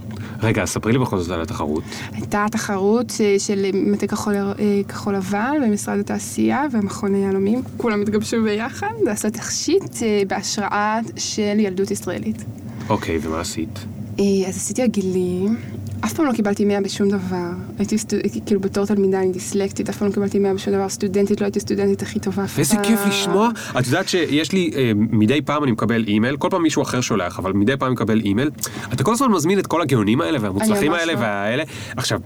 [0.43, 1.83] רגע, ספרי לי בכל זאת על התחרות.
[2.13, 4.53] הייתה תחרות אה, של מטה כחול, אה,
[4.89, 11.91] כחול לבן במשרד התעשייה ומכון היהלומים, כולם התגבשו ביחד לעשות תכשיט אה, בהשראה של ילדות
[11.91, 12.45] ישראלית.
[12.89, 13.79] אוקיי, ומה עשית?
[14.21, 15.57] אה, אז עשיתי עגילים,
[16.05, 17.37] אף פעם לא קיבלתי 100 בשום דבר.
[17.79, 18.17] הייתי סטו...
[18.47, 20.89] כאילו בתור תלמידה אני דיסלקטית, אף פעם לא קיבלתי 100 בשום דבר.
[20.89, 22.77] סטודנטית, לא הייתי סטודנטית הכי טובה אף איזה.
[22.83, 23.49] כיף לשמוע.
[23.79, 27.39] את יודעת שיש לי, אה, מדי פעם אני מקבל אימייל, כל פעם מישהו אחר שולח,
[27.39, 28.51] אבל מדי פעם אני מקבל אימייל.
[28.93, 31.19] אתה כל הזמן מזמין את כל הגאונים האלה והמוצלחים האלה לא.
[31.21, 31.63] והאלה.
[31.97, 32.21] עכשיו,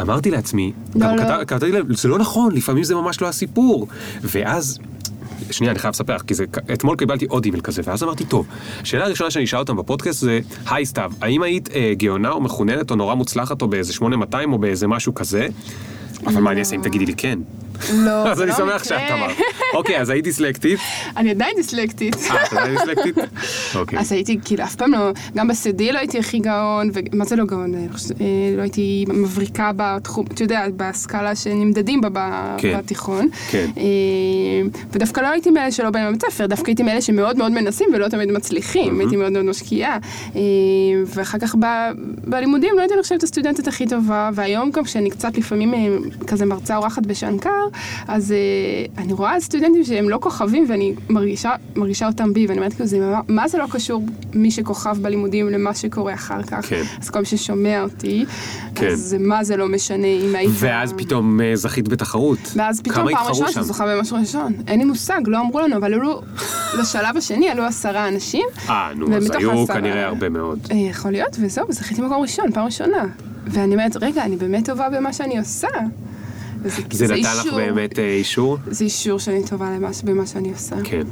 [0.00, 1.22] אמרתי לעצמי, לא, לא.
[1.22, 3.86] כתב- כתבתי להם, זה לא נכון, לפעמים זה ממש לא הסיפור.
[4.22, 4.78] ואז,
[5.52, 8.46] שנייה, אני חייב לספר לך, כי זה, אתמול קיבלתי עוד אימייל כזה, ואז אמרתי, טוב,
[8.82, 10.40] השאלה הראשונה שאני אשאל אותם בפודקאסט זה,
[10.70, 14.58] היי סתיו, האם היית אה, גאונה או מחוננת או נורא מוצלחת או באיזה 8200 או
[14.58, 15.48] באיזה משהו כזה?
[16.26, 17.38] אבל מה אני אעשה אם תגידי לי כן?
[17.94, 18.98] לא, אז זה אני לא שמח מקרה.
[18.98, 19.36] שאת אמרת.
[19.74, 20.78] אוקיי, אז היית דיסלקטית?
[21.16, 22.16] אני עדיין דיסלקטית.
[22.30, 23.16] אה, את עדיין דיסלקטית?
[23.74, 23.98] אוקיי.
[23.98, 27.44] אז הייתי, כאילו, אף פעם לא, גם בסדי לא הייתי הכי גאון, ומה זה לא
[27.44, 27.74] גאון?
[27.74, 27.86] אה,
[28.56, 32.78] לא הייתי מבריקה בתחום, אתה יודע, בסקאלה שנמדדים בה כן.
[32.78, 33.28] בתיכון.
[33.50, 33.70] כן.
[33.76, 33.82] אה,
[34.92, 38.08] ודווקא לא הייתי מאלה שלא באים לבית ספר, דווקא הייתי מאלה שמאוד מאוד מנסים ולא
[38.08, 39.98] תמיד מצליחים, הייתי מאוד מאוד משקיעה.
[40.36, 40.40] אה,
[41.06, 41.54] ואחר כך
[42.24, 45.74] בלימודים לא הייתי נחשבת הסטודנטית הכי טובה, והיום גם כשאני קצת לפעמים
[46.26, 47.50] כזה מרצה אורחת בשנקר,
[48.08, 48.36] אז אה,
[49.02, 53.20] אני רואה סטודנטים שהם לא כוכבים ואני מרגישה, מרגישה אותם בי, ואני אומרת כאילו, מה,
[53.28, 54.02] מה זה לא קשור
[54.34, 56.66] מי שכוכב בלימודים למה שקורה אחר כך?
[56.68, 56.82] כן.
[57.00, 58.24] אז כל מי ששומע אותי,
[58.74, 58.86] כן.
[58.88, 60.50] אז מה זה לא משנה אם היית...
[60.54, 62.38] ואז פתאום אה, זכית בתחרות.
[62.56, 63.52] ואז פתאום פעם ראשונה?
[63.52, 64.52] שאני זוכה במשהו ראשון.
[64.66, 66.20] אין לי מושג, לא אמרו לנו, אבל עלו,
[66.80, 68.44] לשלב השני עלו עשרה אנשים.
[68.68, 70.58] אה, נו, אז היו העשרה- כנראה הרבה מאוד.
[70.70, 73.04] אה, יכול להיות, וזהו, וזכיתי מקום ראשון, פעם ראשונה.
[73.46, 75.68] ואני אומרת, רגע, אני באמת טובה במה שאני עושה.
[76.62, 78.56] וזה, זה נתן לך באמת אה, אישור?
[78.70, 80.76] זה אישור שאני טובה למה, במה שאני עושה.
[80.84, 81.02] כן.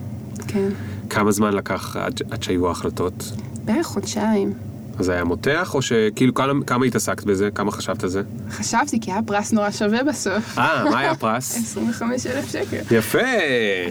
[0.49, 0.69] כן.
[1.11, 3.33] כמה זמן לקח עד, עד שהיו ההחלטות?
[3.65, 4.53] בערך חודשיים.
[4.99, 7.49] אז זה היה מותח, או שכאילו כמה, כמה התעסקת בזה?
[7.55, 8.23] כמה חשבת על זה?
[8.51, 10.59] חשבתי, כי היה פרס נורא שווה בסוף.
[10.59, 11.57] אה, מה היה הפרס?
[11.71, 12.97] 25 אלף שקל.
[12.97, 13.19] יפה!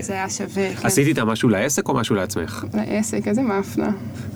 [0.02, 0.88] זה היה שווה, כן.
[0.88, 2.66] עשית איתה משהו לעסק או משהו לעצמך?
[2.74, 3.90] לעסק, איזה מאפנה.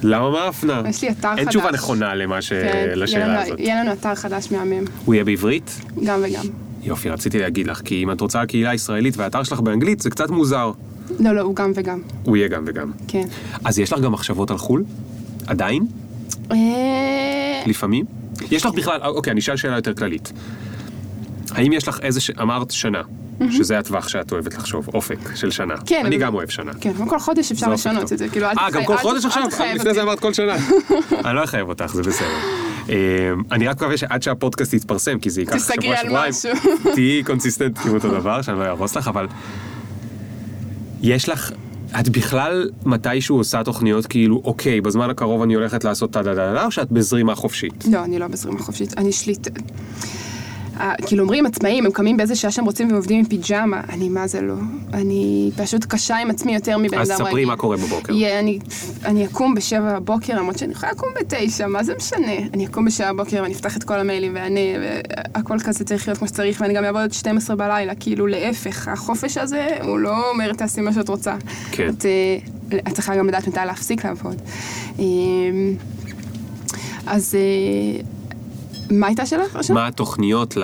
[0.03, 0.81] למה מאפנה?
[0.89, 1.47] יש לי אתר אין חדש.
[1.47, 2.49] תשובה נכונה למה ש...
[2.53, 3.59] כן, לשאלה יהיה לנו- הזאת.
[3.59, 5.79] יהיה לנו אתר חדש מהמם, הוא יהיה בעברית?
[6.05, 6.45] גם וגם.
[6.83, 10.29] יופי, רציתי להגיד לך, כי אם את רוצה קהילה ישראלית והאתר שלך באנגלית, זה קצת
[10.29, 10.71] מוזר.
[11.19, 12.91] לא, לא, הוא גם וגם, הוא יהיה גם וגם.
[13.07, 13.23] כן.
[13.63, 14.83] אז יש לך גם מחשבות על חו"ל?
[15.47, 15.85] עדיין?
[16.51, 16.57] אה,
[17.65, 18.05] לפעמים?
[18.51, 20.31] יש לך בכלל, אוקיי, אני אשאל שאלה יותר כללית.
[21.51, 22.31] האם יש לך איזה, ש...
[22.41, 23.01] אמרת שנה,
[23.51, 25.73] שזה הטווח שאת אוהבת לחשוב, אופק של שנה.
[25.85, 26.71] כן, אני אבל- גם אוהב שנה.
[26.81, 28.11] כן, אבל כל חודש אפשר לשנות טוב.
[28.11, 29.43] את זה, כאילו, אל אה, תחייב- גם כל חודש עכשיו?
[29.47, 30.01] לפני זה אותי.
[30.01, 30.55] אמרת כל שנה.
[31.25, 32.27] אני לא אחייב אותך, זה בסדר.
[32.89, 32.95] אה,
[33.51, 36.93] אני רק מקווה שעד שהפודקאסט יתפרסם, כי זה ייקח תסגרי שבוע על שבועיים, משהו.
[36.95, 39.27] תהיי consistent עם אותו דבר, שאני לא אהרוס לך, אבל
[41.01, 41.51] יש לך,
[41.99, 46.53] את בכלל מתישהו עושה תוכניות כאילו, אוקיי, בזמן הקרוב אני הולכת לעשות טה דה דה
[46.53, 47.85] דה, או שאת בזרימה חופשית?
[47.91, 49.47] לא, אני לא בזרימה חופשית, אני שליט...
[51.05, 54.27] כאילו אומרים עצמאים, הם קמים באיזה שעה שהם רוצים והם עובדים עם פיג'מה, אני מה
[54.27, 54.53] זה לא.
[54.93, 57.25] אני פשוט קשה עם עצמי יותר מבן אדם אז רגיל.
[57.25, 58.13] ספרי מה קורה בבוקר.
[58.13, 58.59] יהיה, אני,
[59.05, 62.37] אני אקום בשבע בבוקר, למרות שאני יכולה לקום בתשע, מה זה משנה?
[62.53, 64.59] אני אקום בשבע בבוקר ואני אפתח את כל המיילים ואענה,
[65.35, 69.37] והכל כזה צריך להיות כמו שצריך, ואני גם אעבוד עד 12 בלילה, כאילו להפך, החופש
[69.37, 71.35] הזה, הוא לא אומר תעשי מה שאת רוצה.
[71.71, 71.89] כן.
[71.89, 74.41] את, אה, את צריכה גם לדעת מתי להפסיק לעבוד.
[74.99, 75.05] אה,
[77.07, 78.01] אז אה,
[78.91, 79.43] מה הייתה השאלה?
[79.73, 80.63] מה התוכניות ל...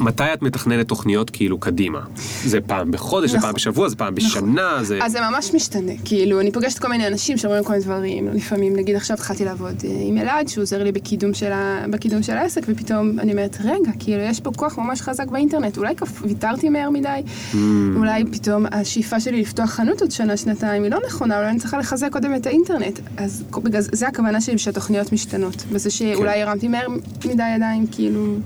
[0.00, 2.00] מתי את מתכננת תוכניות כאילו קדימה?
[2.44, 3.48] זה פעם בחודש, זה נכון.
[3.48, 4.98] פעם בשבוע, זה פעם בשנה, זה...
[5.02, 8.76] אז זה ממש משתנה, כאילו, אני פוגשת כל מיני אנשים שאומרים כל מיני דברים, לפעמים,
[8.76, 11.84] נגיד עכשיו התחלתי לעבוד אה, עם אלעד, שהוא עוזר לי בקידום של, ה...
[11.90, 15.96] בקידום של העסק, ופתאום אני אומרת, רגע, כאילו, יש פה כוח ממש חזק באינטרנט, אולי
[15.96, 16.22] כפ...
[16.22, 17.20] ויתרתי מהר מדי,
[17.52, 17.56] Mm.
[17.96, 21.78] אולי פתאום השאיפה שלי לפתוח חנות עוד שנה, שנתיים, היא לא נכונה, אולי אני צריכה
[21.78, 23.00] לחזק קודם את האינטרנט.
[23.16, 26.86] אז בגלל זה זה הכוונה שלי שהתוכניות משתנות, וזה שאולי הרמתי מהר
[27.24, 28.36] מדי ידיים, כאילו,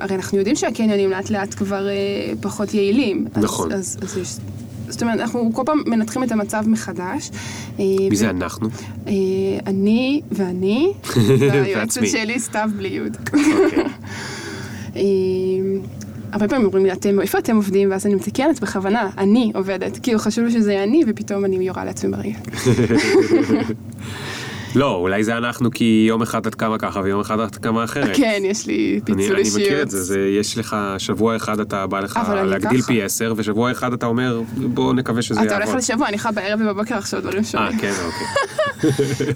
[0.00, 1.92] הרי אנחנו יודעים שהקניונים לאט לאט כבר אה,
[2.40, 3.26] פחות יעילים.
[3.34, 3.72] אז- נכון.
[3.72, 4.36] אז, אז יש...
[4.88, 7.30] זאת אומרת, אנחנו כל פעם מנתחים את המצב מחדש.
[7.78, 8.68] אה, מי ו- זה אנחנו?
[9.06, 9.12] אה,
[9.66, 10.92] אני ואני,
[11.40, 12.06] והיועצת.
[12.06, 13.16] שלי, סתיו בלי יוד.
[13.26, 13.84] אוקיי.
[16.32, 17.90] הרבה פעמים אומרים לי, אתם, איפה אתם עובדים?
[17.90, 19.98] ואז אני מתקנת בכוונה, אני עובדת.
[20.02, 22.32] כאילו חשוב לי שזה יהיה אני, ופתאום אני יורה לעצמי ברגל.
[24.74, 28.16] לא, אולי זה אנחנו כי יום אחד את קמה ככה ויום אחד את קמה אחרת.
[28.16, 29.60] כן, יש לי אני, פיצול אני אישיות.
[29.60, 32.82] מכיר את זה, זה, יש לך שבוע אחד אתה בא לך אני להגדיל.
[32.82, 35.68] פי עשר, ושבוע אחד אתה אומר, בוא נקווה שזה אתה יעבוד.
[35.68, 37.78] הולך לשבוע, אני יכולה בערב ובבוקר לחשוב דברים אה, שונים.
[37.78, 38.26] כן, אוקיי.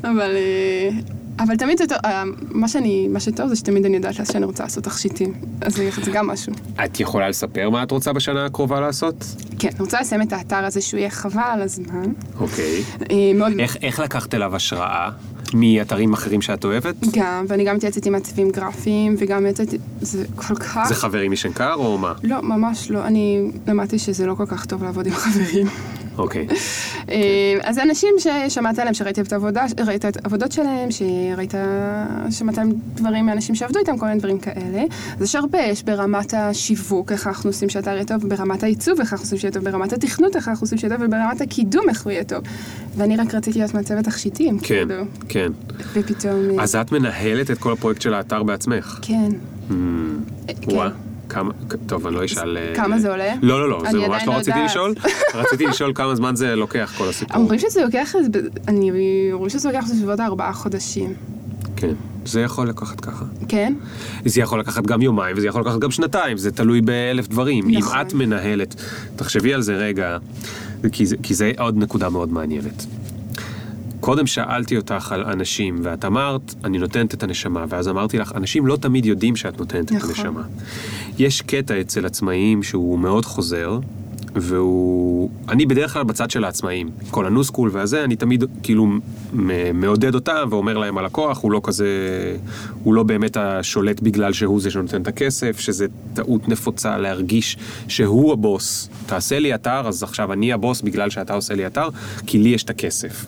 [0.11, 0.91] אבל, אה,
[1.39, 4.62] אבל תמיד זה טוב, אה, מה, שאני, מה שטוב זה שתמיד אני יודעת שאני רוצה
[4.62, 5.35] לעשות תכשיטים.
[5.61, 6.53] אז זה גם משהו.
[6.85, 9.24] את יכולה לספר מה את רוצה בשנה הקרובה לעשות?
[9.59, 12.12] כן, אני רוצה לסיים את האתר הזה שהוא יהיה חבל על הזמן.
[12.41, 12.82] אוקיי.
[13.11, 13.53] אה, מאוד...
[13.59, 15.11] איך, איך לקחת אליו השראה
[15.55, 16.95] מאתרים אחרים שאת אוהבת?
[17.12, 20.89] גם, ואני גם מתייעצת עם מעצבים גרפיים, וגם מתייעצת, זה כל כך...
[20.89, 22.12] זה חברים משנקר או מה?
[22.22, 23.07] לא, ממש לא.
[23.07, 25.66] אני למדתי שזה לא כל כך טוב לעבוד עם חברים.
[26.19, 26.47] אוקיי.
[27.11, 31.55] אה, אז אנשים ששמעת עליהם, שראית את העבודה, ראית את העבודות שלהם, שראית,
[32.31, 34.83] שמעת עליהם דברים מאנשים שעבדו איתם, כל מיני דברים כאלה.
[35.17, 39.12] אז יש הרבה, יש ברמת השיווק, איך אנחנו עושים שהאתר יהיה טוב, ברמת העיצוב, איך
[39.12, 42.12] אנחנו עושים שיהיה טוב, ברמת התכנות, איך אנחנו עושים שיהיה טוב, וברמת הקידום, איך הוא
[42.12, 42.45] יהיה טוב.
[42.97, 45.05] ואני רק רציתי להיות מעצבת תכשיטים, כן, כאילו.
[45.29, 45.53] כן.
[45.93, 46.59] ופתאום...
[46.59, 48.99] אה, אז את מנהלת את כל הפרויקט של האתר בעצמך.
[49.03, 49.31] כן.
[49.71, 49.73] Mm,
[50.47, 51.14] כן.
[51.29, 51.53] כמה,
[51.87, 52.57] טוב, אני לא אשאל...
[52.57, 53.35] אה, כמה זה עולה?
[53.43, 54.59] לא, לא, לא, זה ממש לא לא רציתי.
[54.64, 54.95] לשאול.
[55.35, 57.37] רציתי לשאול כמה זמן זה לוקח כל הסיפור.
[57.37, 58.14] אומרים שזה לוקח,
[58.68, 58.91] אני
[59.33, 61.14] אומרים שזה לוקח בסביבות ארבעה חודשים.
[61.77, 61.95] כן,
[62.27, 63.25] זה יכול לקחת ככה.
[63.49, 63.75] כן?
[64.25, 67.70] זה יכול לקחת גם יומיים, וזה יכול לקחת גם שנתיים, זה תלוי באלף דברים.
[67.70, 67.99] נכון.
[67.99, 68.75] אם את מנהלת,
[69.16, 70.18] תחשבי על זה רגע,
[70.93, 72.87] כי זה, כי זה עוד נקודה מאוד מעניינת.
[74.05, 78.67] קודם שאלתי אותך על אנשים, ואת אמרת, אני נותנת את הנשמה, ואז אמרתי לך, אנשים
[78.67, 80.11] לא תמיד יודעים שאת נותנת נכון.
[80.11, 80.43] את הנשמה.
[81.19, 83.79] יש קטע אצל עצמאים שהוא מאוד חוזר,
[84.35, 85.31] והוא...
[85.49, 86.91] אני בדרך כלל בצד של העצמאים.
[87.11, 88.89] כל הניו-סקול והזה, אני תמיד כאילו
[89.75, 91.87] מעודד אותם ואומר להם הלקוח, הוא לא כזה...
[92.83, 97.57] הוא לא באמת השולט בגלל שהוא זה שנותן את הכסף, שזה טעות נפוצה להרגיש
[97.89, 98.89] שהוא הבוס.
[99.07, 101.89] תעשה לי אתר, אז עכשיו אני הבוס בגלל שאתה עושה לי אתר,
[102.27, 103.27] כי לי יש את הכסף.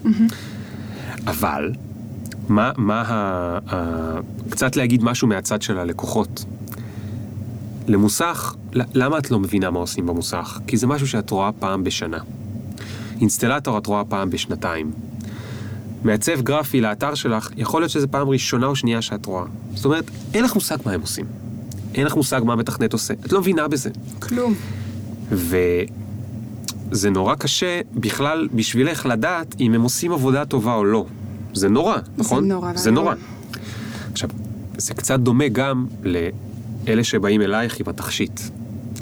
[1.26, 1.72] אבל,
[2.48, 4.20] מה, מה ה, ה...
[4.50, 6.44] קצת להגיד משהו מהצד של הלקוחות.
[7.88, 10.60] למוסך, למה את לא מבינה מה עושים במוסך?
[10.66, 12.18] כי זה משהו שאת רואה פעם בשנה.
[13.20, 14.92] אינסטלטור את רואה פעם בשנתיים.
[16.04, 19.44] מעצב גרפי לאתר שלך, יכול להיות שזו פעם ראשונה או שנייה שאת רואה.
[19.74, 20.04] זאת אומרת,
[20.34, 21.26] אין לך מושג מה הם עושים.
[21.94, 23.14] אין לך מושג מה המתכנת עושה.
[23.26, 23.90] את לא מבינה בזה.
[24.18, 24.54] כלום.
[26.90, 31.06] וזה נורא קשה בכלל בשבילך לדעת אם הם עושים עבודה טובה או לא.
[31.54, 32.48] זה נורא, נכון?
[32.48, 32.90] נורא זה.
[32.90, 33.14] נורא.
[34.12, 34.30] עכשיו,
[34.78, 38.40] זה קצת דומה גם לאלה שבאים אלייך עם התכשיט.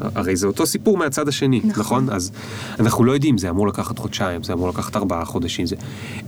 [0.01, 1.81] הרי זה אותו סיפור מהצד השני, נכון.
[1.81, 2.11] נכון.
[2.11, 2.33] אז
[2.81, 5.67] אנחנו לא יודעים, זה אמור לקחת חודשיים, זה אמור לקחת ארבעה חודשים.
[5.67, 5.77] זה...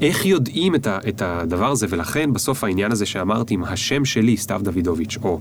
[0.03, 4.37] איך יודעים את, ה, את הדבר הזה, ולכן בסוף העניין הזה שאמרתי, עם השם שלי,
[4.37, 5.41] סתיו דוידוביץ', או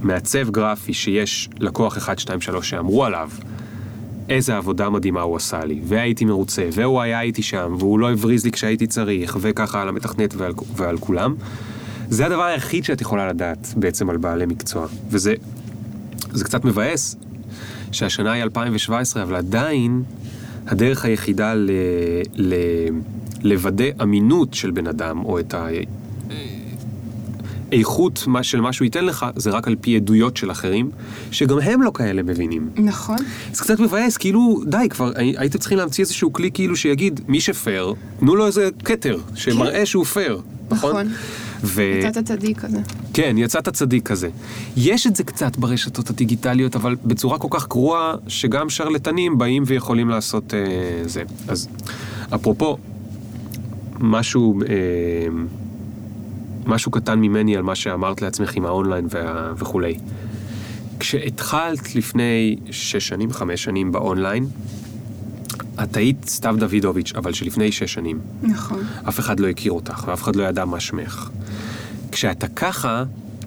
[0.00, 3.30] מעצב גרפי שיש לקוח 1, 2, 3 שאמרו עליו,
[4.28, 8.44] איזה עבודה מדהימה הוא עשה לי, והייתי מרוצה, והוא היה איתי שם, והוא לא הבריז
[8.44, 11.34] לי כשהייתי צריך, וככה על המתכנת ועל, ועל כולם.
[12.08, 14.86] זה הדבר היחיד שאת יכולה לדעת בעצם על בעלי מקצוע.
[15.10, 15.34] וזה
[16.32, 17.16] זה קצת מבאס
[17.92, 20.02] שהשנה היא 2017, אבל עדיין
[20.66, 21.70] הדרך היחידה ל,
[22.34, 22.54] ל,
[23.42, 25.54] לוודא אמינות של בן אדם, או את
[27.72, 30.90] האיכות מה- של מה שהוא ייתן לך, זה רק על פי עדויות של אחרים,
[31.30, 32.68] שגם הם לא כאלה מבינים.
[32.76, 33.16] נכון.
[33.52, 37.40] זה קצת מבאס, כאילו, די, כבר הי- הייתם צריכים להמציא איזשהו כלי כאילו שיגיד, מי
[37.40, 40.40] שפייר, תנו לו איזה כתר, שמראה שהוא פייר,
[40.70, 40.90] נכון?
[40.90, 41.06] נכון.
[41.64, 41.82] ו...
[42.04, 42.78] יצאת צדיק כזה.
[43.14, 44.28] כן, יצאת צדיק כזה.
[44.76, 50.08] יש את זה קצת ברשתות הדיגיטליות, אבל בצורה כל כך גרועה, שגם שרלטנים באים ויכולים
[50.08, 50.58] לעשות אה,
[51.08, 51.22] זה.
[51.48, 51.68] אז
[52.34, 52.76] אפרופו,
[54.00, 54.66] משהו, אה,
[56.68, 59.98] משהו קטן ממני על מה שאמרת לעצמך עם האונליין וה, וכולי.
[60.98, 64.46] כשהתחלת לפני שש שנים, חמש שנים באונליין,
[65.82, 68.20] את היית סתיו דוידוביץ', אבל שלפני שש שנים.
[68.42, 68.82] נכון.
[69.08, 71.30] אף אחד לא הכיר אותך, ואף אחד לא ידע מה שמך.
[72.12, 73.04] כשאתה ככה,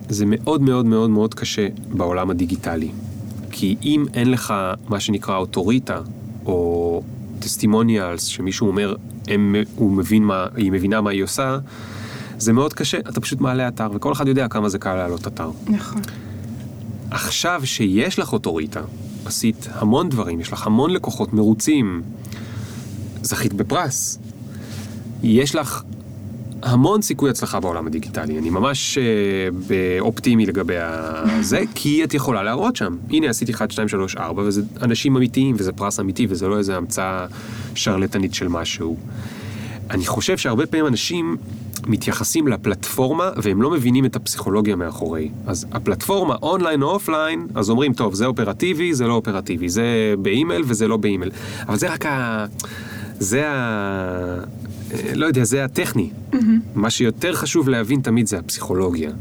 [0.09, 2.91] זה מאוד מאוד מאוד מאוד קשה בעולם הדיגיטלי.
[3.51, 4.53] כי אם אין לך
[4.89, 6.01] מה שנקרא אוטוריטה,
[6.45, 7.03] או
[7.39, 8.95] טסטימוניאלס, שמישהו אומר,
[9.27, 11.57] הם, הוא מבין מה, היא מבינה מה היא עושה,
[12.41, 15.51] זה מאוד קשה, אתה פשוט מעלה אתר, וכל אחד יודע כמה זה קל להעלות אתר.
[15.67, 16.01] נכון.
[17.11, 18.81] עכשיו שיש לך אוטוריטה,
[19.25, 22.01] עשית המון דברים, יש לך המון לקוחות מרוצים,
[23.21, 24.19] זכית בפרס,
[25.23, 25.83] יש לך
[26.63, 28.37] המון סיכוי הצלחה בעולם הדיגיטלי.
[28.37, 30.73] אני ממש אה, אופטימי לגבי
[31.41, 32.95] זה, כי את יכולה להראות שם.
[33.09, 36.77] הנה עשיתי 1, 2, 3, 4, וזה אנשים אמיתיים, וזה פרס אמיתי, וזה לא איזה
[36.77, 37.25] המצאה
[37.75, 38.97] שרלטנית של משהו.
[39.89, 41.37] אני חושב שהרבה פעמים אנשים
[41.87, 45.29] מתייחסים לפלטפורמה והם לא מבינים את הפסיכולוגיה מאחורי.
[45.47, 50.63] אז הפלטפורמה אונליין או offline, אז אומרים, טוב, זה אופרטיבי, זה לא אופרטיבי, זה באימייל
[50.65, 51.31] וזה לא באימייל.
[51.67, 52.45] אבל זה רק ה...
[53.19, 54.43] זה ה...
[55.13, 56.09] לא יודע, זה הטכני.
[56.75, 59.11] מה שיותר חשוב להבין תמיד זה הפסיכולוגיה.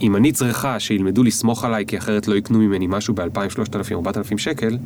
[0.00, 4.38] אם אני צריכה שילמדו לסמוך עליי, כי אחרת לא יקנו ממני משהו ב-2,000, 3,000, 4,000
[4.38, 4.78] שקל,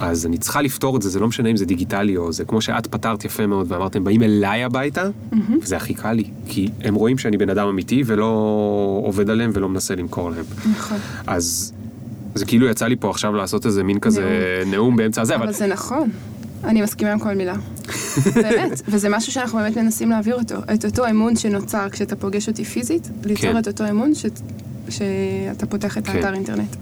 [0.00, 2.60] אז אני צריכה לפתור את זה, זה לא משנה אם זה דיגיטלי או זה כמו
[2.60, 5.08] שאת פתרת יפה מאוד ואמרתם, באים אליי הביתה,
[5.62, 9.68] וזה הכי קל לי, כי הם רואים שאני בן אדם אמיתי ולא עובד עליהם ולא
[9.68, 10.44] מנסה למכור להם.
[10.72, 10.98] נכון.
[11.26, 11.72] אז
[12.34, 15.52] זה כאילו יצא לי פה עכשיו לעשות איזה מין כזה נאום באמצע הזה, אבל אבל
[15.52, 16.10] זה נכון.
[16.64, 17.54] אני מסכימה עם כל מילה.
[18.34, 20.54] באמת, וזה משהו שאנחנו באמת מנסים להעביר אותו.
[20.74, 23.58] את אותו אמון שנוצר כשאתה פוגש אותי פיזית, ליצור כן.
[23.58, 24.26] את אותו אמון ש...
[24.88, 26.16] שאתה פותח את כן.
[26.16, 26.76] האתר אינטרנט.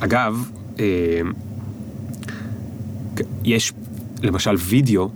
[0.00, 0.84] אגב, אה,
[3.44, 3.72] יש,
[4.22, 5.08] למשל, וידאו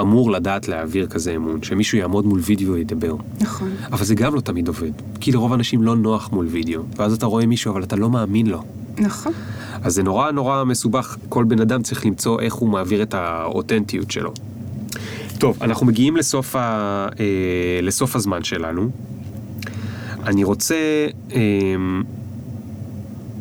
[0.00, 3.16] אמור לדעת להעביר כזה אמון, שמישהו יעמוד מול וידאו וידבר.
[3.40, 3.70] נכון.
[3.92, 7.26] אבל זה גם לא תמיד עובד, כי לרוב האנשים לא נוח מול וידאו, ואז אתה
[7.26, 8.62] רואה מישהו אבל אתה לא מאמין לו.
[8.98, 9.32] נכון.
[9.82, 14.10] אז זה נורא נורא מסובך, כל בן אדם צריך למצוא איך הוא מעביר את האותנטיות
[14.10, 14.32] שלו.
[15.38, 16.60] טוב, אנחנו מגיעים לסוף, ה,
[17.20, 18.90] אה, לסוף הזמן שלנו.
[20.24, 20.76] אני רוצה...
[21.32, 21.40] אה,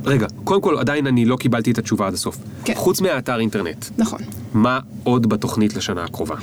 [0.06, 2.38] רגע, קודם כל עדיין אני לא קיבלתי את התשובה עד הסוף.
[2.66, 2.74] כן.
[2.76, 4.20] חוץ מהאתר אינטרנט, נכון.
[4.54, 6.36] מה עוד בתוכנית לשנה הקרובה?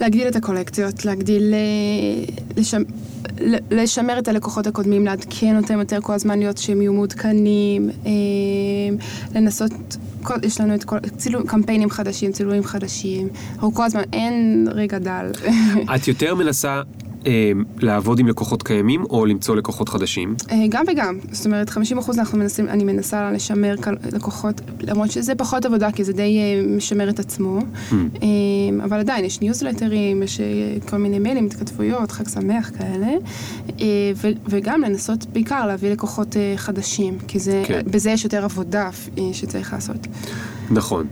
[0.00, 2.82] להגדיל את הקולקציות, להגדיל, אה, לשמ...
[3.70, 8.10] לשמר את הלקוחות הקודמים, לעדכן אותם יותר כל הזמן, להיות שהם יהיו מעודכנים, אה,
[9.34, 9.72] לנסות,
[10.22, 14.98] כל, יש לנו את כל, צילום, קמפיינים חדשים, צילומים חדשים, אנחנו כל הזמן, אין רגע
[14.98, 15.30] דל.
[15.94, 16.82] את יותר מנסה
[17.26, 20.34] אה, לעבוד עם לקוחות קיימים או למצוא לקוחות חדשים?
[20.50, 21.72] אה, גם וגם, זאת אומרת 50%
[22.18, 26.76] אנחנו מנסים, אני מנסה לשמר כל- לקוחות, למרות שזה פחות עבודה כי זה די אה,
[26.76, 27.94] משמר את עצמו, Hmm.
[28.22, 28.28] אה,
[28.84, 30.46] אבל עדיין יש ניוזלטרים, יש אה,
[30.88, 33.06] כל מיני מיילים, התכתבויות, חג שמח כאלה,
[33.80, 37.80] אה, ו- וגם לנסות בעיקר להביא לקוחות אה, חדשים, כי זה, כן.
[37.90, 40.06] בזה יש יותר עבודה אה, שצריך לעשות.
[40.70, 41.06] נכון.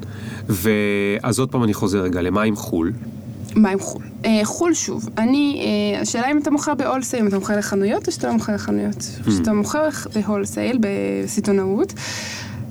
[0.48, 2.92] ואז עוד פעם אני חוזר רגע, למה עם חו"ל?
[3.58, 4.02] מה עם חו"ל?
[4.24, 5.62] אה, חו"ל שוב, אני,
[5.94, 8.94] אה, השאלה אם אתה מוכר ב-wholesale, אם אתה מוכר לחנויות או שאתה לא מוכר לחנויות.
[8.96, 9.30] Hmm.
[9.30, 11.92] כשאתה מוכר ב-wholesale, בסיטונאות,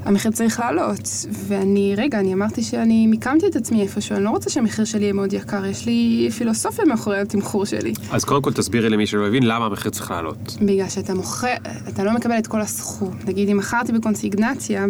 [0.06, 1.10] המחיר צריך לעלות.
[1.32, 5.14] ואני, רגע, אני אמרתי שאני מיקמתי את עצמי איפשהו, אני לא רוצה שהמחיר שלי יהיה
[5.14, 7.94] מאוד יקר, יש לי פילוסופיה מאחורי התמחור שלי.
[8.12, 10.58] אז קודם כל תסבירי למי שלא הבין למה המחיר צריך לעלות.
[10.62, 11.54] בגלל שאתה מוכר,
[11.88, 13.18] אתה לא מקבל את כל הסכום.
[13.26, 14.86] נגיד, אם מכרתי בקונסיגנציה.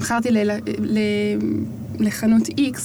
[0.00, 0.38] מכרתי ל...
[0.78, 0.98] ל...
[2.00, 2.78] לחנות X,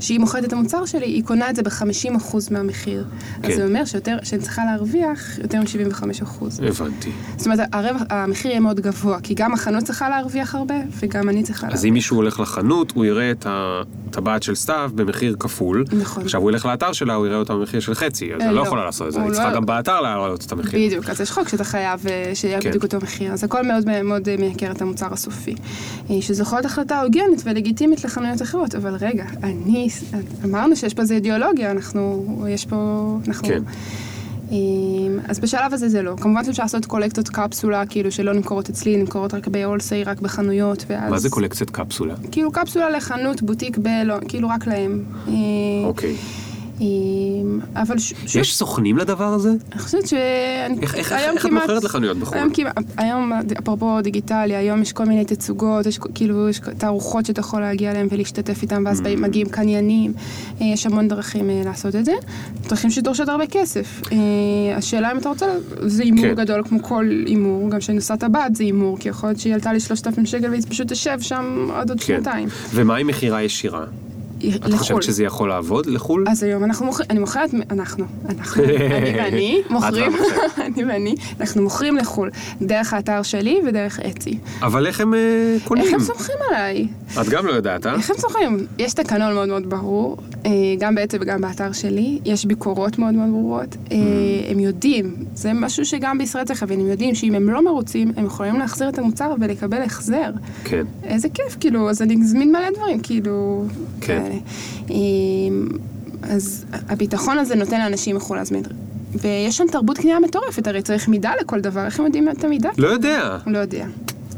[0.00, 3.04] שהיא מוכרת את המוצר שלי, היא קונה את זה ב-50% מהמחיר.
[3.42, 3.48] כן.
[3.50, 6.44] אז זה אומר שיותר, שאני צריכה להרוויח יותר מ-75%.
[6.62, 7.10] הבנתי.
[7.36, 11.42] זאת אומרת, הרווח, המחיר יהיה מאוד גבוה, כי גם החנות צריכה להרוויח הרבה, וגם אני
[11.42, 11.88] צריכה אז להרוויח.
[11.88, 15.84] אם מישהו הולך לחנות, הוא יראה את הטבעת של סתיו במחיר כפול.
[16.00, 16.22] נכון.
[16.22, 18.62] עכשיו הוא ילך לאתר שלה, הוא יראה אותה במחיר של חצי, אז אה, אני לא
[18.62, 18.66] לא.
[18.66, 20.86] יכולה לעשות את זה, אני צריכה לא- גם באתר להעלות את המחיר.
[20.86, 22.68] בדיוק, אז יש חוק שאתה חייב אה, שיהיה כן.
[22.68, 23.32] בדיוק אותו מחיר.
[23.32, 25.54] אז הכל מאוד מאוד אה, מייקר את המוצר הסופי.
[26.10, 29.88] אה, שזו יכולה להיות החלטה הוגנת ולגיטימית לחנויות אחרות, אבל רגע, אני,
[30.44, 33.48] אמרנו שיש פה איזה אידיאולוגיה, אנחנו, יש פה, אנחנו...
[33.48, 33.62] כן.
[34.52, 34.56] אה,
[35.28, 36.14] אז בשלב הזה זה לא.
[36.20, 41.10] כמובן שאפשר לעשות קולקטות קפסולה, כאילו שלא נמכרות אצלי, נמכרות רק בהולסי, רק בחנויות, ואז...
[41.10, 42.14] מה זה קולקציית קפסולה?
[42.30, 43.88] כאילו קפסולה לחנות, בוטיק, ב...
[44.04, 45.04] לא, כאילו רק להם.
[45.28, 45.32] אה,
[45.84, 46.10] אוקיי.
[46.10, 46.47] אה,
[47.76, 49.50] אבל ש- יש סוכנים לדבר הזה?
[49.72, 50.20] אני חושבת שאני...
[50.82, 52.38] איך- איך- איך את כמעט- מוכרת לחנויות בחו"ל?
[52.38, 57.40] היום כמעט, היום, אפרופו דיגיטלי, היום יש כל מיני תצוגות, יש כאילו, יש תערוכות שאתה
[57.40, 59.04] יכול להגיע אליהן ולהשתתף איתן, ואז Mm.
[59.20, 60.12] מגיעים קניינים,
[60.60, 62.12] אה, יש המון דרכים אה, לעשות את זה.
[62.68, 64.00] דרכים שדורשות הרבה כסף.
[64.12, 64.16] אה,
[64.76, 65.46] השאלה אם אתה רוצה,
[65.86, 66.34] זה הימור כן.
[66.34, 69.72] גדול כמו כל הימור, גם כשאני נוסעה טבעת זה הימור, כי יכול להיות שהיא עלתה
[69.72, 72.06] לי 3,000 שקל והיא פשוט תשב שם עד עוד כן.
[72.06, 72.48] שנתיים.
[72.74, 73.84] ומה עם מכירה ישירה?
[74.38, 74.76] את לחו"ל.
[74.78, 76.24] חושבת שזה יכול לעבוד לחו"ל?
[76.28, 80.12] אז היום אנחנו מוכרים, אני מוכרת, אנחנו, אנחנו, אני ואני, מוכרים.
[80.66, 82.30] אני ואני, אנחנו מוכרים לחו"ל,
[82.62, 84.38] דרך האתר שלי ודרך אצי.
[84.62, 85.84] אבל איך הם אה, קונים?
[85.84, 86.88] איך הם סומכים עליי?
[87.20, 87.94] את גם לא יודעת, אה?
[87.94, 88.66] איך הם סומכים?
[88.78, 90.16] יש תקנון מאוד מאוד ברור,
[90.78, 94.50] גם באצי וגם באתר שלי, יש ביקורות מאוד מאוד ברורות, אה, Mm.
[94.50, 98.24] הם יודעים, זה משהו שגם בישראל צריך להבין, הם יודעים שאם הם לא מרוצים, הם
[98.26, 100.30] יכולים להחזיר את המוצר ולקבל החזר.
[100.64, 100.84] כן.
[101.04, 103.64] איזה כיף, כאילו, אז אני אזמין מלא דברים, כאילו,
[104.00, 104.22] כן.
[104.22, 104.34] כאלה.
[104.90, 105.68] אמ,
[106.22, 108.62] אז הביטחון הזה נותן לאנשים מחו"ל להזמין.
[109.14, 112.70] ויש שם תרבות קנייה מטורפת, הרי צריך מידה לכל דבר, איך הם יודעים את המידה?
[112.78, 113.38] לא יודע.
[113.46, 113.86] לא יודע.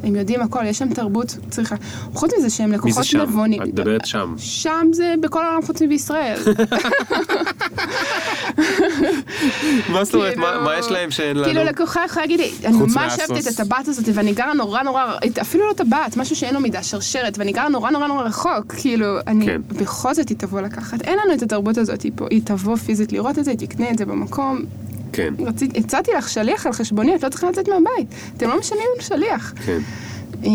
[0.04, 1.76] הם יודעים הכל, יש שם תרבות צריכה.
[2.14, 3.20] חוץ מזה שהם מי לקוחות זה שם?
[3.20, 3.62] נבונים.
[3.62, 4.34] את מדברת שם.
[4.38, 6.38] שם זה בכל העולם חוץ מבישראל.
[9.92, 10.34] מה זאת אומרת?
[10.34, 11.44] כאילו- מה יש להם שאין לנו?
[11.44, 12.96] כאילו לקוחה יכולה להגיד לי, אני ממש
[13.30, 13.46] אוהבת.
[13.48, 15.04] את הטבעת הזאת, ואני גרה נורא נורא,
[15.40, 19.06] אפילו לא טבעת, משהו שאין לו מידה, שרשרת, ואני גרה נורא נורא נורא רחוק, כאילו,
[19.26, 19.60] אני, כן.
[19.68, 21.02] בכל זאת היא תבוא לקחת.
[21.02, 23.98] אין לנו את התרבות הזאת, פה, היא תבוא פיזית לראות את זה, היא תקנה את
[23.98, 24.62] זה במקום.
[25.12, 28.14] כן, רציתי, הצעתי לך שליח על חשבוני, את לא צריכה לצאת מהבית.
[28.36, 29.54] אתם לא משלמים על שליח.
[29.66, 29.78] כן.
[30.44, 30.50] אמ,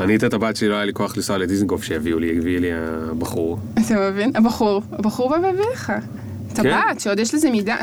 [0.00, 3.58] אני את הטבעת שלי לא היה לי כוח לנסוע לדיזנגוף שיביאו לי, הביא לי הבחור.
[3.74, 4.30] אתה מבין?
[4.34, 5.86] הבחור, הבחור בא והביא לך.
[5.86, 6.62] כן.
[6.62, 7.76] טבעת, שעוד יש לזה מידה.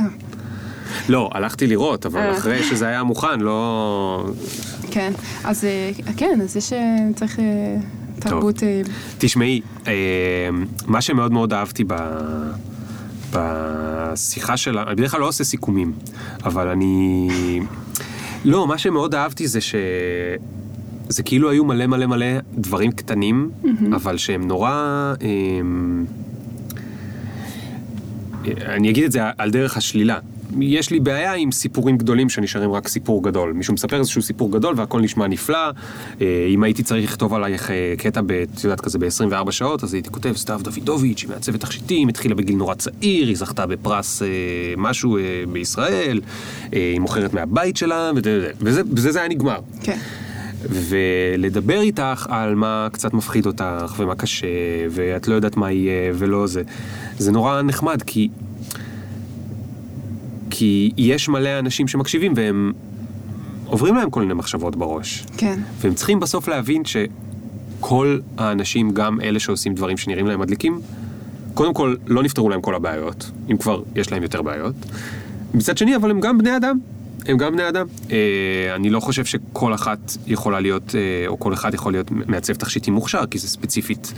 [1.10, 2.32] לא, הלכתי לראות, אבל אה.
[2.38, 4.26] אחרי שזה היה מוכן, לא...
[4.92, 5.14] כן,
[5.44, 6.80] אז אה, כן, אז יש, אה,
[7.16, 7.76] צריך אה,
[8.20, 8.64] תרבות...
[8.64, 8.82] אה,
[9.18, 9.94] תשמעי, אה,
[10.88, 11.94] מה שמאוד מאוד אהבתי ב...
[13.36, 15.94] בשיחה שלה, אני בדרך כלל לא עושה סיכומים,
[16.44, 17.60] אבל אני...
[18.46, 19.76] לא, מה שמאוד אהבתי זה ש...
[21.10, 23.52] זה כאילו היו מלא מלא מלא דברים קטנים,
[23.96, 24.72] אבל שהם נורא...
[25.22, 25.60] אה,
[28.66, 30.20] אני אגיד את זה על דרך השלילה.
[30.62, 33.54] יש לי בעיה עם סיפורים גדולים שנשארים רק סיפור גדול.
[33.54, 35.70] מישהו מספר איזשהו סיפור גדול והכל נשמע נפלא.
[36.22, 39.94] אה, אם הייתי צריך לכתוב עלייך אה, קטע, ב- את יודעת, כזה ב-24 שעות, אז
[39.94, 44.28] הייתי כותב, סתיו דוידוביץ', היא מעצבת תכשיטים, התחילה בגיל נורא צעיר, היא זכתה בפרס אה,
[44.78, 45.18] משהו
[45.52, 46.22] בישראל,
[46.72, 48.12] היא מוכרת מהבית שלה,
[48.60, 49.60] וזה, וזה זה היה נגמר.
[49.84, 49.98] כן.
[50.70, 54.48] ולדבר איתך על מה קצת מפחיד אותך, ומה קשה,
[54.90, 56.62] ואת לא יודעת מה יהיה, ולא זה,
[57.18, 58.30] זה נורא נחמד, כי...
[60.58, 62.74] כי יש מלא אנשים שמקשיבים והם
[63.66, 65.26] עוברים להם כל מיני מחשבות בראש.
[65.38, 65.60] כן.
[65.80, 70.82] והם צריכים בסוף להבין שכל האנשים, גם אלה שעושים דברים שנראים להם מדליקים,
[71.54, 74.76] קודם כל, לא נפתרו להם כל הבעיות, אם כבר יש להם יותר בעיות.
[75.54, 76.80] מצד שני, אבל הם גם בני אדם.
[77.26, 77.86] הם גם בני אדם.
[78.12, 82.54] אה, אני לא חושב שכל אחת יכולה להיות, אה, או כל אחד יכול להיות מעצב
[82.54, 84.14] תכשיטים מוכשר, כי זה ספציפית,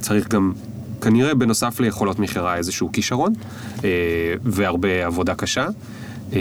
[0.00, 0.52] צריך גם,
[1.00, 3.32] כנראה בנוסף ליכולות מכירה איזשהו כישרון,
[3.84, 3.88] אה,
[4.44, 5.66] והרבה עבודה קשה.
[6.32, 6.38] אה,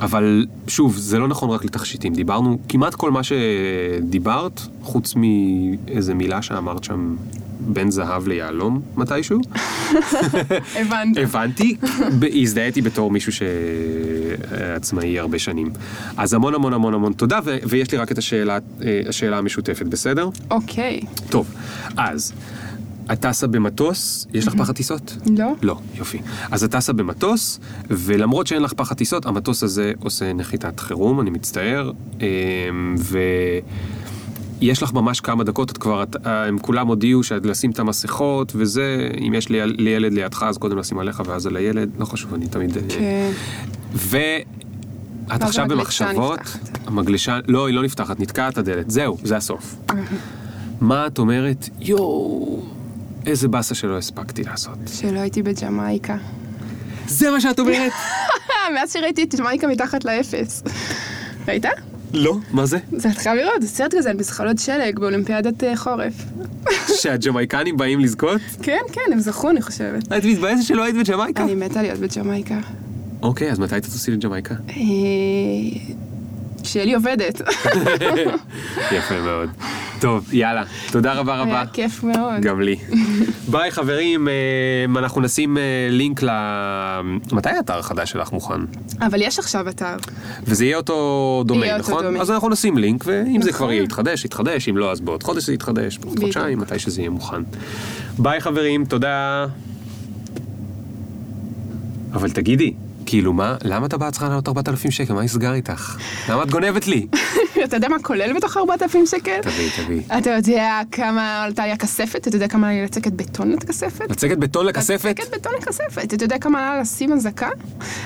[0.00, 2.14] אבל שוב, זה לא נכון רק לתכשיטים.
[2.14, 7.16] דיברנו, כמעט כל מה שדיברת, חוץ מאיזה מילה שאמרת שם,
[7.60, 9.40] בין זהב ליהלום מתישהו.
[10.80, 11.22] הבנתי.
[11.22, 11.76] הבנתי,
[12.42, 15.70] הזדהיתי בתור מישהו שעצמאי הרבה שנים.
[16.16, 20.28] אז המון המון המון המון תודה, ויש לי רק את השאלה, אה, השאלה המשותפת, בסדר?
[20.50, 21.00] אוקיי.
[21.28, 21.54] טוב,
[21.96, 22.32] אז,
[23.12, 25.16] את טסה במטוס, יש לך פחד טיסות?
[25.38, 25.52] לא?
[25.62, 26.18] לא, יופי.
[26.50, 31.30] אז את טסה במטוס, ולמרות שאין לך פחד טיסות, המטוס הזה עושה נחיתת חירום, אני
[31.30, 32.94] מצטער, אמ,
[34.60, 39.08] ויש לך ממש כמה דקות, את כבר, את, הם כולם הודיעו שלשים את המסכות וזה,
[39.26, 42.34] אם יש לי, לי ילד לידך, אז קודם לשים עליך ואז על הילד, לא חשוב,
[42.34, 42.76] אני תמיד...
[42.76, 43.30] אה, כן.
[43.92, 46.88] ואת עכשיו המגלשה במחשבות, נפתחת.
[46.88, 49.76] המגלשה, לא, היא לא נפתחת, נתקעת הדלת, זהו, זה הסוף.
[50.80, 51.68] מה את אומרת?
[51.80, 52.62] יואו,
[53.26, 54.78] איזה באסה שלא הספקתי לעשות.
[54.94, 56.16] שלא הייתי בג'מייקה.
[57.06, 57.92] זה מה שאת אומרת?
[58.74, 60.62] מאז שראיתי את ג'מייקה מתחת לאפס.
[61.48, 61.64] ראית?
[62.14, 62.78] לא, מה זה?
[62.92, 66.14] זה את חייב לראות, זה סרט כזה על מזחלות שלג באולימפיאדת אה, חורף.
[67.00, 68.40] שהג'מייקנים באים לזכות?
[68.62, 70.12] כן, כן, הם זכו, אני חושבת.
[70.12, 71.42] את מתבאסת שלא היית בג'מייקה?
[71.42, 72.58] אני מתה להיות בג'מייקה.
[73.22, 74.54] אוקיי, אז מתי תטוסי לג'מייקה?
[74.68, 74.74] אה,
[76.64, 77.40] שיהיה לי עובדת.
[78.96, 79.50] יפה מאוד.
[80.00, 81.50] טוב, יאללה, תודה רבה רבה.
[81.52, 82.40] היה כיף מאוד.
[82.40, 82.76] גם לי.
[83.48, 84.32] ביי חברים, אה,
[84.98, 86.28] אנחנו נשים אה, לינק ל...
[87.32, 88.60] מתי האתר החדש שלך מוכן?
[89.00, 89.96] אבל יש עכשיו אתר.
[90.42, 92.02] וזה יהיה אותו דומיין, יהיה אותו נכון?
[92.04, 92.20] דומיין.
[92.20, 93.58] אז אנחנו נשים לינק, ואם זה נכון.
[93.66, 96.18] כבר יהיה יתחדש, יתחדש, אם לא, אז בעוד חודש זה יתחדש, בעוד.
[96.18, 97.42] חודשיים, מתי שזה יהיה מוכן.
[98.18, 99.46] ביי חברים, תודה.
[102.12, 102.74] אבל תגידי,
[103.06, 105.14] כאילו מה, למה אתה צריכה לעלות 4,000 שקל?
[105.14, 105.96] מה נסגר איתך?
[106.28, 107.06] למה את גונבת לי?
[107.64, 109.40] אתה יודע מה כולל בתוך 4,000 שקל?
[109.42, 110.02] תביאי, תביאי.
[110.18, 112.28] אתה יודע כמה עלתה לי הכספת?
[112.28, 114.10] אתה יודע כמה עלה לי לצקת בטון לכספת?
[114.10, 115.04] לצקת בטון לכספת?
[115.04, 116.14] לצקת בטון לכספת.
[116.14, 117.48] אתה יודע כמה עלה לשים אזעקה?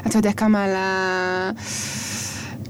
[0.07, 1.51] אתה יודע כמה עלה...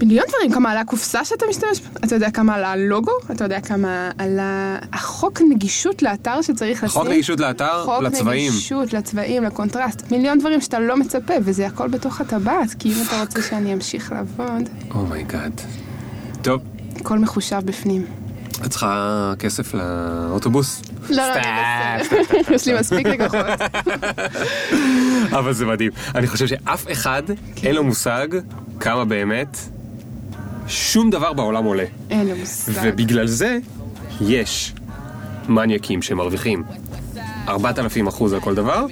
[0.03, 2.01] מיליון דברים, כמה עלה הקופסה שאתה משתמש בה?
[2.05, 3.13] אתה יודע כמה עלה הלוגו?
[3.31, 7.03] אתה יודע כמה עלה החוק נגישות לאתר שצריך לשים?
[7.03, 8.53] חוק נגישות לאתר, חוק לצבעים.
[8.53, 10.13] נגישות לצבעים, לקונטרסט.
[10.13, 14.13] מיליון דברים שאתה לא מצפה, וזה הכל בתוך הטבעת, כי אם אתה רוצה שאני אמשיך
[14.13, 15.61] לעבוד, Oh my God.
[16.43, 16.61] טוב,
[17.01, 18.07] הכל מחושב בפנים.
[18.65, 20.83] את צריכה כסף לאוטובוס?
[21.11, 22.55] לא, לא, סתם, בסדר.
[22.55, 23.47] יש לי מספיק לקוחות.
[25.39, 25.91] אבל זה מדהים.
[26.15, 27.23] אני חושב שאף אחד
[27.63, 28.29] אין לו מושג
[28.81, 29.59] כמה באמת
[30.69, 31.85] שום דבר בעולם עולה.
[32.11, 32.73] אין לי מושג.
[32.83, 33.59] ובגלל זה
[34.21, 34.73] יש
[35.49, 36.63] מניאקים שמרוויחים
[37.49, 38.87] 4,000 אחוז על כל דבר,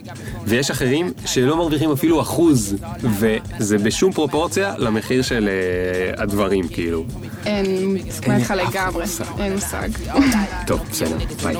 [0.47, 7.05] ויש אחרים שלא מרוויחים אפילו אחוז, וזה בשום פרופורציה למחיר של אה, הדברים, כאילו.
[7.47, 9.05] אין, מסכימה איתך אף לגמרי.
[9.39, 9.89] אין מושג.
[10.67, 11.57] טוב, בסדר, ביי.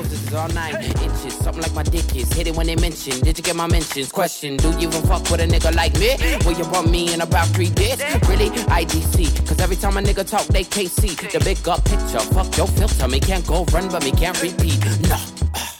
[10.27, 12.19] Talk, they can't see the big up picture.
[12.19, 13.07] Fuck your filter.
[13.07, 14.79] Me can't go run, but me can't repeat.
[15.09, 15.76] No.